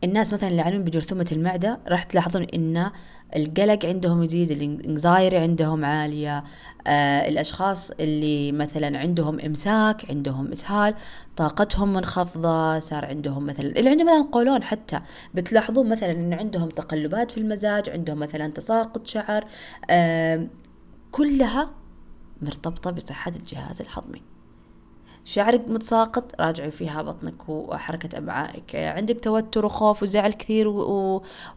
الناس 0.05 0.33
مثلا 0.33 0.49
اللي 0.49 0.61
يعانون 0.61 0.83
بجرثومة 0.83 1.25
المعدة 1.31 1.79
راح 1.87 2.03
تلاحظون 2.03 2.43
إن 2.43 2.91
القلق 3.35 3.85
عندهم 3.85 4.23
يزيد 4.23 4.51
الانكزايري 4.51 5.37
عندهم 5.37 5.85
عالية 5.85 6.43
آه 6.87 7.27
الأشخاص 7.27 7.91
اللي 7.91 8.51
مثلا 8.51 8.99
عندهم 8.99 9.39
إمساك 9.39 10.09
عندهم 10.09 10.51
إسهال 10.51 10.93
طاقتهم 11.35 11.93
منخفضة 11.93 12.79
صار 12.79 13.05
عندهم 13.05 13.45
مثلا 13.45 13.65
اللي 13.65 13.89
عندهم 13.89 14.07
مثلا 14.07 14.31
قولون 14.31 14.63
حتى 14.63 14.99
بتلاحظون 15.33 15.89
مثلا 15.89 16.11
إن 16.11 16.33
عندهم 16.33 16.69
تقلبات 16.69 17.31
في 17.31 17.37
المزاج 17.37 17.89
عندهم 17.89 18.19
مثلا 18.19 18.47
تساقط 18.47 19.07
شعر 19.07 19.45
آه 19.89 20.47
كلها 21.11 21.69
مرتبطة 22.41 22.91
بصحة 22.91 23.31
الجهاز 23.35 23.81
الهضمي 23.81 24.34
شعرك 25.27 25.69
متساقط 25.69 26.41
راجعي 26.41 26.71
فيها 26.71 27.01
بطنك 27.01 27.49
وحركة 27.49 28.17
أمعائك 28.17 28.75
عندك 28.75 29.19
توتر 29.21 29.65
وخوف 29.65 30.03
وزعل 30.03 30.33
كثير. 30.33 30.67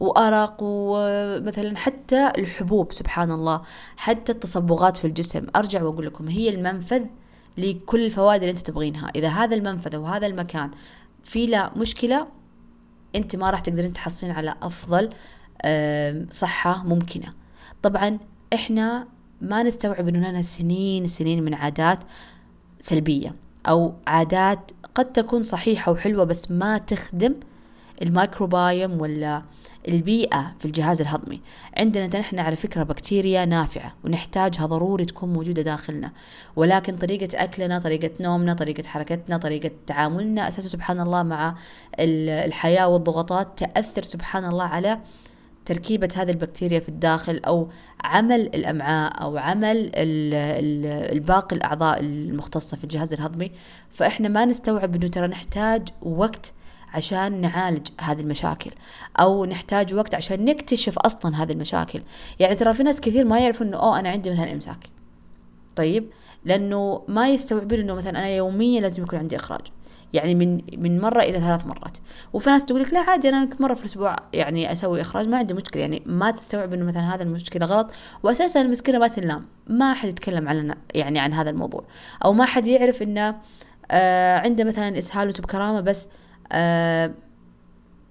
وأرق 0.00 0.56
ومثلا 0.60 1.76
حتى 1.76 2.32
الحبوب 2.38 2.92
سبحان 2.92 3.30
الله 3.30 3.62
حتى 3.96 4.32
التصبغات 4.32 4.96
في 4.96 5.06
الجسم. 5.06 5.46
أرجع 5.56 5.82
وأقول 5.82 6.06
لكم 6.06 6.28
هي 6.28 6.48
المنفذ 6.48 7.02
لكل 7.58 8.04
الفوائد 8.04 8.42
اللي 8.42 8.50
أنت 8.50 8.58
تبغينها. 8.58 9.10
إذا 9.16 9.28
هذا 9.28 9.54
المنفذ 9.56 9.94
أو 9.94 10.04
هذا 10.04 10.26
المكان 10.26 10.70
في 11.22 11.46
لا 11.46 11.78
مشكلة 11.78 12.26
أنت 13.16 13.36
ما 13.36 13.50
راح 13.50 13.60
تقدرين 13.60 13.92
تحصلين 13.92 14.32
على 14.32 14.54
أفضل 14.62 15.10
صحة 16.30 16.84
ممكنة. 16.84 17.34
طبعا 17.82 18.18
إحنا 18.54 19.08
ما 19.40 19.62
نستوعب 19.62 20.08
أنه 20.08 20.18
لنا 20.18 20.42
سنين 20.42 21.06
سنين 21.06 21.44
من 21.44 21.54
عادات 21.54 21.98
سلبية. 22.80 23.34
أو 23.68 23.94
عادات 24.06 24.70
قد 24.94 25.12
تكون 25.12 25.42
صحيحة 25.42 25.92
وحلوة 25.92 26.24
بس 26.24 26.50
ما 26.50 26.78
تخدم 26.78 27.34
الميكروبايوم 28.02 29.00
ولا 29.00 29.42
البيئة 29.88 30.54
في 30.58 30.64
الجهاز 30.64 31.00
الهضمي. 31.00 31.40
عندنا 31.76 32.18
نحن 32.18 32.38
على 32.38 32.56
فكرة 32.56 32.82
بكتيريا 32.82 33.44
نافعة 33.44 33.94
ونحتاجها 34.04 34.66
ضروري 34.66 35.04
تكون 35.04 35.32
موجودة 35.32 35.62
داخلنا. 35.62 36.12
ولكن 36.56 36.96
طريقة 36.96 37.44
أكلنا 37.44 37.78
طريقة 37.78 38.10
نومنا 38.20 38.54
طريقة 38.54 38.82
حركتنا 38.88 39.36
طريقة 39.36 39.70
تعاملنا 39.86 40.48
أساسا 40.48 40.68
سبحان 40.68 41.00
الله 41.00 41.22
مع 41.22 41.54
الحياة 42.00 42.88
والضغوطات 42.88 43.58
تأثر 43.58 44.02
سبحان 44.02 44.44
الله 44.44 44.64
على 44.64 44.98
تركيبة 45.68 46.08
هذه 46.16 46.30
البكتيريا 46.30 46.80
في 46.80 46.88
الداخل 46.88 47.40
أو 47.46 47.68
عمل 48.04 48.40
الأمعاء 48.40 49.22
أو 49.22 49.36
عمل 49.36 49.90
الباقي 49.94 51.56
الأعضاء 51.56 52.00
المختصة 52.00 52.76
في 52.76 52.84
الجهاز 52.84 53.12
الهضمي 53.12 53.50
فإحنا 53.90 54.28
ما 54.28 54.44
نستوعب 54.44 54.96
أنه 54.96 55.08
ترى 55.08 55.26
نحتاج 55.26 55.88
وقت 56.02 56.52
عشان 56.94 57.40
نعالج 57.40 57.88
هذه 58.00 58.20
المشاكل 58.20 58.70
أو 59.20 59.44
نحتاج 59.44 59.94
وقت 59.94 60.14
عشان 60.14 60.44
نكتشف 60.44 60.98
أصلا 60.98 61.42
هذه 61.42 61.52
المشاكل. 61.52 62.02
يعني 62.38 62.54
ترى 62.54 62.74
في 62.74 62.82
ناس 62.82 63.00
كثير 63.00 63.24
ما 63.24 63.38
يعرفوا 63.38 63.66
إنه 63.66 63.76
أوه 63.76 63.98
أنا 63.98 64.08
عندي 64.08 64.30
مثلا 64.30 64.52
إمساك. 64.52 64.88
طيب؟ 65.76 66.10
لأنه 66.44 67.02
ما 67.08 67.28
يستوعبون 67.28 67.78
إنه 67.78 67.94
مثلا 67.94 68.10
أنا 68.10 68.28
يوميا 68.28 68.80
لازم 68.80 69.02
يكون 69.02 69.18
عندي 69.18 69.36
إخراج. 69.36 69.66
يعني 70.12 70.34
من 70.34 70.60
من 70.76 71.00
مرة 71.00 71.20
إلى 71.22 71.40
ثلاث 71.40 71.66
مرات. 71.66 71.98
وفي 72.32 72.50
ناس 72.50 72.64
تقول 72.64 72.82
لك 72.82 72.92
لا 72.92 73.00
عادي 73.00 73.28
أنا 73.28 73.48
مرة 73.60 73.74
في 73.74 73.80
الأسبوع 73.80 74.16
يعني 74.32 74.72
أسوي 74.72 75.00
إخراج 75.00 75.28
ما 75.28 75.36
عندي 75.36 75.54
مشكلة. 75.54 75.82
يعني 75.82 76.02
ما 76.06 76.30
تستوعب 76.30 76.72
إنه 76.72 76.84
مثلا 76.84 77.14
هذا 77.14 77.22
المشكلة 77.22 77.66
غلط 77.66 77.90
واساسا 78.22 78.60
المسكينة 78.62 78.98
ما 78.98 79.08
تنلام 79.08 79.46
ما 79.66 79.94
حد 79.94 80.08
يتكلم 80.08 80.48
عن 80.48 80.74
يعني 80.94 81.18
عن 81.18 81.32
هذا 81.32 81.50
الموضوع. 81.50 81.84
أو 82.24 82.32
ما 82.32 82.44
حد 82.44 82.66
يعرف 82.66 83.02
إنه 83.02 83.36
آه 83.90 84.38
عنده 84.38 84.64
مثلا 84.64 84.98
إسهال 84.98 85.28
وتبكرامه 85.28 85.80
بس 85.80 86.08
آه 86.52 87.10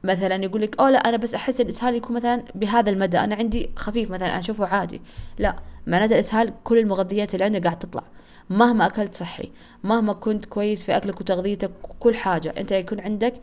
مثلا 0.03 0.43
يقول 0.43 0.61
لك 0.61 0.79
أوه 0.79 0.89
لا 0.89 0.97
أنا 0.97 1.17
بس 1.17 1.35
أحس 1.35 1.61
الاسهال 1.61 1.95
يكون 1.95 2.15
مثلا 2.15 2.43
بهذا 2.55 2.89
المدى. 2.89 3.19
أنا 3.19 3.35
عندي 3.35 3.69
خفيف 3.75 4.11
مثلا 4.11 4.39
أشوفه 4.39 4.65
عادي. 4.65 5.01
لا 5.39 5.55
معناته 5.87 6.13
الإسهال 6.13 6.53
كل 6.63 6.77
المغذيات 6.77 7.33
اللي 7.33 7.45
عنده 7.45 7.59
قاعد 7.59 7.79
تطلع. 7.79 8.03
مهما 8.49 8.85
أكلت 8.85 9.15
صحي 9.15 9.51
مهما 9.83 10.13
كنت 10.13 10.45
كويس 10.45 10.83
في 10.83 10.97
أكلك 10.97 11.21
وتغذيتك 11.21 11.71
وكل 11.83 12.15
حاجة 12.15 12.53
أنت 12.57 12.71
يكون 12.71 12.99
عندك 12.99 13.33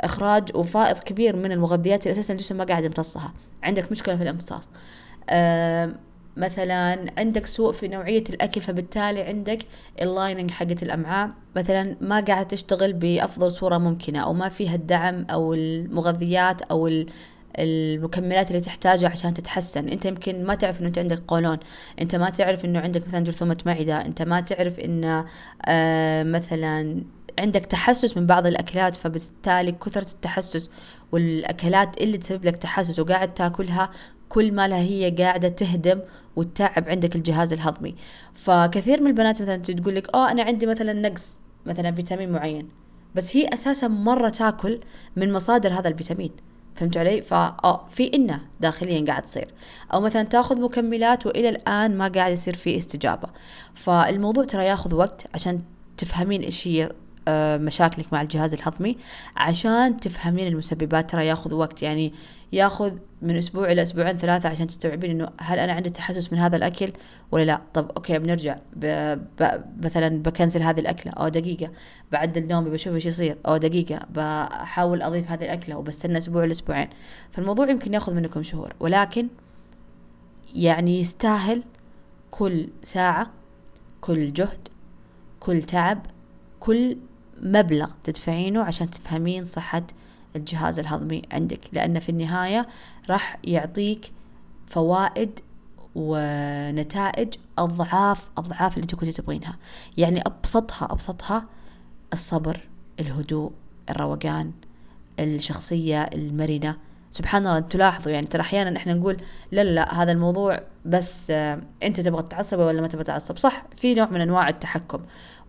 إخراج 0.00 0.56
وفائض 0.56 0.98
كبير 0.98 1.36
من 1.36 1.52
المغذيات 1.52 2.06
اللي 2.06 2.12
أساسا 2.12 2.32
الجسم 2.32 2.56
ما 2.56 2.64
قاعد 2.64 2.84
يمتصها 2.84 3.32
عندك 3.62 3.90
مشكلة 3.90 4.16
في 4.16 4.22
الامتصاص. 4.22 4.68
مثلا 6.36 7.06
عندك 7.18 7.46
سوء 7.46 7.72
في 7.72 7.88
نوعية 7.88 8.24
الأكل 8.30 8.60
فبالتالي 8.60 9.22
عندك 9.22 9.58
اللايننج 10.02 10.50
حقة 10.50 10.76
الأمعاء. 10.82 11.30
مثلا 11.56 11.96
ما 12.00 12.20
قاعد 12.20 12.48
تشتغل 12.48 12.92
بأفضل 12.92 13.52
صورة 13.52 13.78
ممكنة 13.78 14.18
أو 14.18 14.32
ما 14.32 14.48
فيها 14.48 14.74
الدعم 14.74 15.26
أو 15.30 15.54
المغذيات 15.54 16.62
أو 16.62 17.04
المكملات 17.58 18.48
اللي 18.48 18.60
تحتاجها 18.60 19.08
عشان 19.08 19.34
تتحسن. 19.34 19.88
انت 19.88 20.04
يمكن 20.04 20.44
ما 20.44 20.54
تعرف 20.54 20.80
إنه 20.80 20.88
انت 20.88 20.98
عندك 20.98 21.22
قولون. 21.28 21.58
انت 22.00 22.16
ما 22.16 22.30
تعرف 22.30 22.64
إنه 22.64 22.80
عندك 22.80 23.08
مثلا 23.08 23.24
جرثومة 23.24 23.58
معدة. 23.66 24.06
انت 24.06 24.22
ما 24.22 24.40
تعرف 24.40 24.78
إنه 24.78 25.26
آه 25.66 26.22
مثلا 26.22 27.04
عندك 27.38 27.66
تحسس 27.66 28.16
من 28.16 28.26
بعض 28.26 28.46
الأكلات 28.46 28.96
فبالتالي 28.96 29.72
كثرة 29.72 30.12
التحسس 30.12 30.70
والأكلات 31.12 32.00
اللي 32.00 32.18
تسبب 32.18 32.44
لك 32.44 32.56
تحسس 32.56 32.98
وقاعد 32.98 33.34
تاكلها 33.34 33.90
كل 34.28 34.52
ما 34.52 34.68
لها 34.68 34.78
هي 34.78 35.10
قاعدة 35.10 35.48
تهدم 35.48 36.00
وتتعب 36.36 36.88
عندك 36.88 37.16
الجهاز 37.16 37.52
الهضمي. 37.52 37.94
فكثير 38.32 39.00
من 39.00 39.06
البنات 39.06 39.42
مثلا 39.42 39.56
تقول 39.56 39.94
لك 39.94 40.14
آه 40.14 40.30
أنا 40.30 40.42
عندي 40.42 40.66
مثلا 40.66 40.92
نقص 40.92 41.38
مثلا 41.66 41.92
فيتامين 41.92 42.30
معين. 42.30 42.68
بس 43.14 43.36
هي 43.36 43.48
أساسا 43.48 43.88
مرة 43.88 44.28
تاكل 44.28 44.80
من 45.16 45.32
مصادر 45.32 45.72
هذا 45.72 45.88
الفيتامين. 45.88 46.30
فهمت 46.80 46.96
علي؟ 46.96 47.22
فا 47.22 47.56
آه 47.64 47.86
في 47.90 48.10
إنه 48.14 48.40
داخليا 48.60 49.04
قاعد 49.06 49.22
تصير. 49.22 49.48
أو 49.94 50.00
مثلا 50.00 50.22
تاخذ 50.22 50.60
مكملات 50.60 51.26
وإلى 51.26 51.48
الآن 51.48 51.98
ما 51.98 52.08
قاعد 52.08 52.32
يصير 52.32 52.56
في 52.56 52.76
استجابة. 52.76 53.28
فالموضوع 53.74 54.44
ترى 54.44 54.64
ياخذ 54.64 54.94
وقت 54.94 55.26
عشان 55.34 55.60
تفهمين 55.96 56.42
إيش 56.42 56.68
هي 56.68 56.92
آه، 57.28 57.56
مشاكلك 57.56 58.12
مع 58.12 58.22
الجهاز 58.22 58.54
الهضمي 58.54 58.96
عشان 59.36 60.00
تفهمين 60.00 60.46
المسببات 60.46 61.10
ترى 61.10 61.26
ياخذ 61.26 61.54
وقت. 61.54 61.82
يعني 61.82 62.12
ياخذ 62.52 62.92
من 63.22 63.36
أسبوع 63.36 63.72
إلى 63.72 63.82
أسبوعين 63.82 64.16
ثلاثة 64.16 64.48
عشان 64.48 64.66
تستوعبين 64.66 65.10
إنه 65.10 65.30
هل 65.40 65.58
أنا 65.58 65.72
عندي 65.72 65.90
تحسس 65.90 66.32
من 66.32 66.38
هذا 66.38 66.56
الأكل 66.56 66.92
ولا 67.32 67.44
لا؟ 67.44 67.60
طب 67.74 67.90
أوكي 67.96 68.18
بنرجع. 68.18 68.56
ب... 68.76 68.86
ب... 69.40 69.62
مثلا 69.84 70.22
بكنسل 70.22 70.62
هذه 70.62 70.80
الأكلة. 70.80 71.12
أو 71.12 71.28
دقيقة 71.28 71.70
بعدل 72.12 72.46
نومي 72.46 72.70
بشوف 72.70 72.94
إيش 72.94 73.06
يصير. 73.06 73.38
أو 73.46 73.56
دقيقة 73.56 74.06
بحاول 74.14 75.02
أضيف 75.02 75.30
هذه 75.30 75.44
الأكلة 75.44 75.76
وبستنى 75.76 76.18
أسبوع 76.18 76.44
لاسبوعين 76.44 76.88
فالموضوع 77.32 77.70
يمكن 77.70 77.94
ياخذ 77.94 78.14
منكم 78.14 78.42
شهور 78.42 78.74
ولكن 78.80 79.28
يعني 80.54 81.00
يستاهل 81.00 81.62
كل 82.30 82.68
ساعة 82.82 83.30
كل 84.00 84.32
جهد 84.32 84.68
كل 85.40 85.62
تعب 85.62 86.06
كل 86.60 86.96
مبلغ 87.42 87.90
تدفعينه 88.04 88.62
عشان 88.62 88.90
تفهمين 88.90 89.44
صحة 89.44 89.82
الجهاز 90.36 90.78
الهضمي 90.78 91.22
عندك 91.32 91.60
لأن 91.72 92.00
في 92.00 92.08
النهاية 92.08 92.68
راح 93.10 93.38
يعطيك 93.44 94.12
فوائد 94.66 95.40
ونتائج 95.94 97.34
أضعاف 97.58 98.28
أضعاف 98.38 98.76
اللي 98.76 98.86
كنت 98.86 99.10
تبغينها. 99.10 99.56
يعني 99.96 100.22
أبسطها 100.26 100.92
أبسطها 100.92 101.44
الصبر 102.12 102.60
الهدوء 103.00 103.52
الروقان 103.90 104.52
الشخصية 105.20 106.02
المرنة. 106.02 106.76
سبحان 107.10 107.46
الله 107.46 107.60
تلاحظوا 107.60 108.12
يعني 108.12 108.26
ترى 108.26 108.40
أحيانا 108.40 108.76
إحنا 108.76 108.94
نقول 108.94 109.16
لا 109.52 109.64
لا 109.64 109.70
لا 109.70 110.02
هذا 110.02 110.12
الموضوع 110.12 110.60
بس 110.84 111.30
آه 111.30 111.60
أنت 111.82 112.00
تبغى 112.00 112.22
تتعصب 112.22 112.58
ولا 112.58 112.80
ما 112.80 112.88
تبغى 112.88 113.04
تتعصب؟ 113.04 113.38
صح 113.38 113.64
في 113.76 113.94
نوع 113.94 114.10
من 114.10 114.20
أنواع 114.20 114.48
التحكم. 114.48 115.00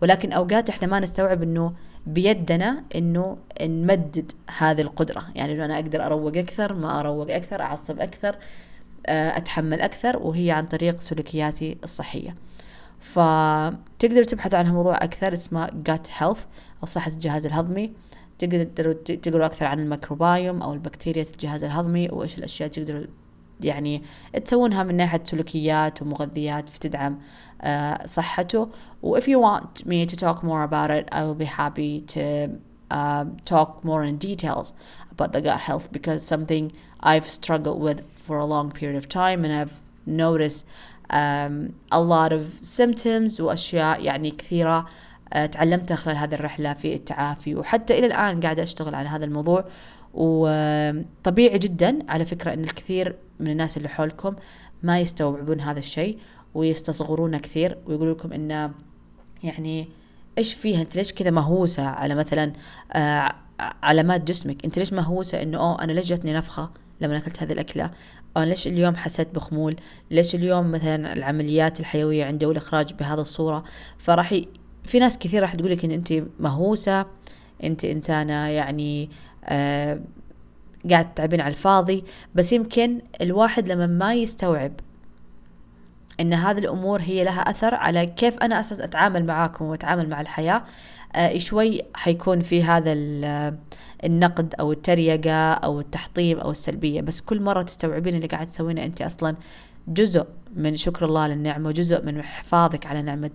ولكن 0.02 0.32
أوقات 0.32 0.70
إحنا 0.70 0.88
ما 0.88 1.00
نستوعب 1.00 1.44
إنه 1.44 1.74
بيدنا 2.06 2.84
إنه 2.96 3.38
نمدد 3.62 4.32
هذه 4.58 4.82
القدرة. 4.82 5.24
يعني 5.36 5.54
إنه 5.54 5.66
أنا 5.66 5.76
أقدر 5.76 6.06
أروق 6.06 6.38
أكثر 6.38 6.74
ما 6.74 7.00
أروق 7.00 7.32
أكثر 7.32 7.62
أعصب 7.62 8.00
أكثر 8.00 8.36
آه، 9.06 9.38
أتحمل 9.38 9.82
أكثر 9.82 10.18
وهي 10.18 10.52
عن 10.52 10.66
طريق 10.66 11.00
سلوكياتي 11.00 11.78
الصحية. 11.84 12.36
فتقدروا 13.00 14.24
تبحثوا 14.24 14.60
عن 14.60 14.74
موضوع 14.74 15.04
أكثر 15.04 15.34
اسمه 15.34 15.68
gut 15.68 16.08
health 16.20 16.40
أو 16.82 16.86
صحة 16.88 17.12
الجهاز 17.12 17.46
الهضمي. 17.46 17.94
تقدروا 18.40 18.94
تقروا 18.94 19.46
أكثر 19.46 19.66
عن 19.66 19.80
الميكروبايوم 19.80 20.62
أو 20.62 20.74
البكتيريا 20.74 21.26
الجهاز 21.34 21.64
الهضمي 21.64 22.10
وإيش 22.12 22.38
الأشياء 22.38 22.70
تقدروا 22.70 23.06
يعني 23.66 24.04
تسوونها 24.46 24.84
من 24.84 24.98
ناحية 24.98 25.22
سلوكيات 25.24 26.02
ومغذيات 26.02 26.70
في 26.70 26.80
تدعم 26.80 27.20
uh, 27.64 28.06
صحته 28.06 28.70
و 29.02 29.20
if 29.20 29.24
you 29.24 29.40
want 29.40 29.86
me 29.86 30.06
to 30.06 30.16
talk 30.16 30.44
more 30.44 30.64
about 30.64 30.92
it 30.92 31.08
I 31.12 31.22
will 31.24 31.36
be 31.36 31.46
happy 31.46 32.00
to 32.16 32.50
uh, 32.92 33.26
talk 33.46 33.84
more 33.84 34.04
in 34.04 34.18
details 34.18 34.74
about 35.12 35.32
the 35.34 35.42
gut 35.42 35.60
health 35.68 35.92
because 35.92 36.22
something 36.34 36.72
I've 37.00 37.26
struggled 37.26 37.80
with 37.82 38.00
for 38.26 38.38
a 38.38 38.46
long 38.46 38.72
period 38.72 38.98
of 38.98 39.08
time 39.10 39.40
and 39.46 39.54
I've 39.54 39.78
noticed 40.06 40.66
um, 41.10 41.74
a 41.92 42.02
lot 42.02 42.32
of 42.34 42.42
symptoms 42.80 43.40
وأشياء 43.40 44.04
يعني 44.04 44.32
كثيرة 44.32 44.86
uh, 45.36 45.46
تعلمتها 45.46 45.96
خلال 45.96 46.18
هذه 46.18 46.34
الرحلة 46.34 46.74
في 46.74 46.94
التعافي 46.94 47.56
وحتى 47.56 48.00
إلى 48.00 48.06
الآن 48.06 48.42
قاعدة 48.42 48.64
أشتغل 48.64 48.96
على 48.96 49.10
هذا 49.10 49.26
الموضوع 49.26 49.66
وطبيعي 50.14 51.58
جدا 51.58 52.00
على 52.10 52.26
فكرة 52.26 52.54
أن 52.54 52.64
الكثير 52.64 53.16
من 53.42 53.50
الناس 53.50 53.78
اللي 53.78 53.90
حولكم 53.90 54.36
ما 54.84 55.00
يستوعبون 55.00 55.62
هذا 55.62 55.80
الشيء 55.80 56.18
ويستصغرونه 56.54 57.38
كثير 57.38 57.78
ويقولوا 57.86 58.14
لكم 58.14 58.34
إنه 58.34 58.72
يعني 59.44 59.90
إيش 60.38 60.54
فيها؟ 60.54 60.82
أنت 60.82 60.96
ليش 60.96 61.14
كذا 61.14 61.32
مهووسة 61.32 61.84
على 61.84 62.16
مثلا 62.16 62.54
آه 62.94 63.36
علامات 63.84 64.24
جسمك؟ 64.24 64.66
أنت 64.66 64.80
ليش 64.80 64.94
مهووسة 64.94 65.42
إنه 65.42 65.58
أوه 65.58 65.84
أنا 65.84 65.92
ليش 65.92 66.06
جتني 66.06 66.34
نفخة 66.34 66.70
لما 67.02 67.18
أكلت 67.18 67.44
هذه 67.44 67.52
الأكلة؟ 67.52 67.92
أنا 68.38 68.46
ليش 68.46 68.68
اليوم 68.68 68.96
حسيت 68.96 69.36
بخمول؟ 69.36 69.76
ليش 70.12 70.36
اليوم 70.36 70.72
مثلا 70.72 71.14
العمليات 71.14 71.80
الحيوية 71.80 72.26
عندي 72.26 72.46
والإخراج 72.46 72.94
بهذه 72.94 73.22
الصورة؟ 73.22 73.64
فراح 73.98 74.34
ي... 74.34 74.48
في 74.84 75.00
ناس 75.00 75.18
كثير 75.18 75.42
راح 75.42 75.56
تقولك 75.56 75.86
إن 75.86 75.92
أنت 75.92 76.14
مهووسة 76.40 77.06
أنت 77.64 77.86
إنسانة 77.86 78.48
يعني 78.48 79.10
آه 79.46 80.02
قاعد 80.90 81.14
تتعبين 81.14 81.42
على 81.42 81.52
الفاضي 81.52 82.04
بس 82.36 82.54
يمكن 82.54 83.02
الواحد 83.22 83.72
لما 83.72 83.88
ما 83.88 84.14
يستوعب 84.14 84.72
إن 86.20 86.34
هذه 86.34 86.58
الأمور 86.60 87.02
هي 87.02 87.24
لها 87.24 87.42
أثر 87.42 87.76
على 87.76 88.06
كيف 88.06 88.38
أنا 88.38 88.60
أساس 88.60 88.80
أتعامل 88.80 89.26
معاكم 89.26 89.66
وأتعامل 89.66 90.10
مع 90.10 90.22
الحياة 90.22 90.64
آه 91.16 91.38
شوي 91.38 91.82
حيكون 91.96 92.42
في 92.42 92.64
هذا 92.64 92.94
النقد 94.04 94.56
أو 94.60 94.72
التريقة 94.72 95.54
أو 95.54 95.80
التحطيم 95.80 96.40
أو 96.40 96.52
السلبية. 96.52 97.02
بس 97.02 97.22
كل 97.22 97.42
مرة 97.42 97.62
تستوعبين 97.62 98.16
اللي 98.16 98.28
قاعد 98.28 98.48
تسوينه 98.48 98.84
أنت 98.86 99.02
أصلا 99.02 99.36
جزء 99.88 100.26
من 100.56 100.78
شكر 100.78 101.06
الله 101.06 101.28
للنعمه 101.28 101.72
جزء 101.72 102.06
من 102.06 102.24
حفاظك 102.24 102.86
على 102.86 103.02
نعمة 103.02 103.32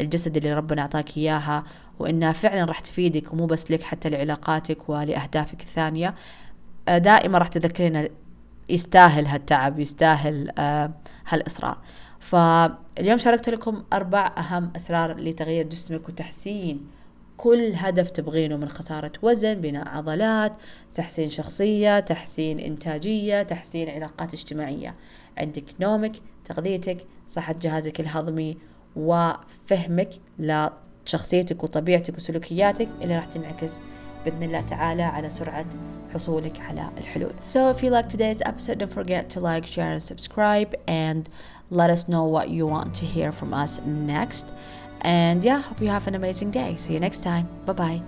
الجسد 0.00 0.36
اللي 0.36 0.54
ربنا 0.54 0.82
أعطاك 0.82 1.16
إياها 1.16 1.64
وإنها 1.98 2.32
فعلا 2.32 2.64
راح 2.64 2.80
تفيدك 2.80 3.32
ومو 3.32 3.46
بس 3.46 3.70
لك 3.70 3.82
حتى 3.82 4.10
لعلاقاتك 4.10 4.88
ولأهدافك 4.88 5.60
الثانية. 5.60 6.08
آه 6.08 6.14
دائما 6.88 7.38
راح 7.38 7.48
تذكرين 7.48 8.08
يستاهل 8.68 9.26
هالتعب 9.26 9.78
يستاهل 9.78 10.50
آه 10.58 10.90
هالإصرار. 11.28 11.78
فاليوم 12.18 13.18
شاركت 13.18 13.48
لكم 13.48 13.84
أربع 13.92 14.34
أهم 14.38 14.72
أسرار 14.76 15.16
لتغيير 15.18 15.66
جسمك 15.68 16.08
وتحسين 16.08 16.86
كل 17.36 17.72
هدف 17.76 18.10
تبغينه 18.10 18.56
من 18.56 18.68
خسارة 18.68 19.12
وزن 19.22 19.54
بناء 19.54 19.88
عضلات 19.88 20.56
تحسين 20.94 21.28
شخصية 21.28 22.00
تحسين 22.00 22.60
إنتاجية 22.60 23.42
تحسين 23.42 23.88
علاقات 23.90 24.34
اجتماعية. 24.34 24.94
عندك 25.38 25.64
نومك 25.80 26.12
تغذيتك 26.44 27.06
صحة 27.28 27.54
جهازك 27.62 28.00
الهضمي 28.00 28.56
وفهمك 28.96 30.10
لشخصيتك 30.38 31.64
وطبيعتك 31.64 32.16
وسلوكياتك 32.16 32.88
اللي 33.02 33.16
راح 33.16 33.24
تنعكس 33.24 33.78
بإذن 34.25 34.43
الله 34.43 34.61
تعالى 34.61 35.03
على 35.03 35.29
سرعة 35.29 35.65
حصولك 36.13 36.59
على 36.59 36.89
الحلول. 36.97 37.33
So 37.47 37.69
if 37.69 37.83
you 37.83 37.89
like 37.89 38.09
today's 38.09 38.41
episode 38.45 38.79
don't 38.79 38.91
forget 38.91 39.29
to 39.31 39.39
like, 39.39 39.65
share 39.65 39.91
and 39.91 40.03
subscribe 40.03 40.75
and 40.87 41.29
let 41.69 41.89
us 41.89 42.07
know 42.07 42.23
what 42.23 42.49
you 42.49 42.65
want 42.65 42.93
to 42.95 43.05
hear 43.05 43.31
from 43.31 43.53
us 43.53 43.81
next. 43.85 44.47
And 45.01 45.43
yeah, 45.43 45.61
hope 45.61 45.81
you 45.81 45.87
have 45.87 46.07
an 46.07 46.15
amazing 46.15 46.51
day. 46.51 46.75
See 46.75 46.93
you 46.93 46.99
next 46.99 47.23
time. 47.23 47.47
Bye 47.65 47.73
bye. 47.73 48.01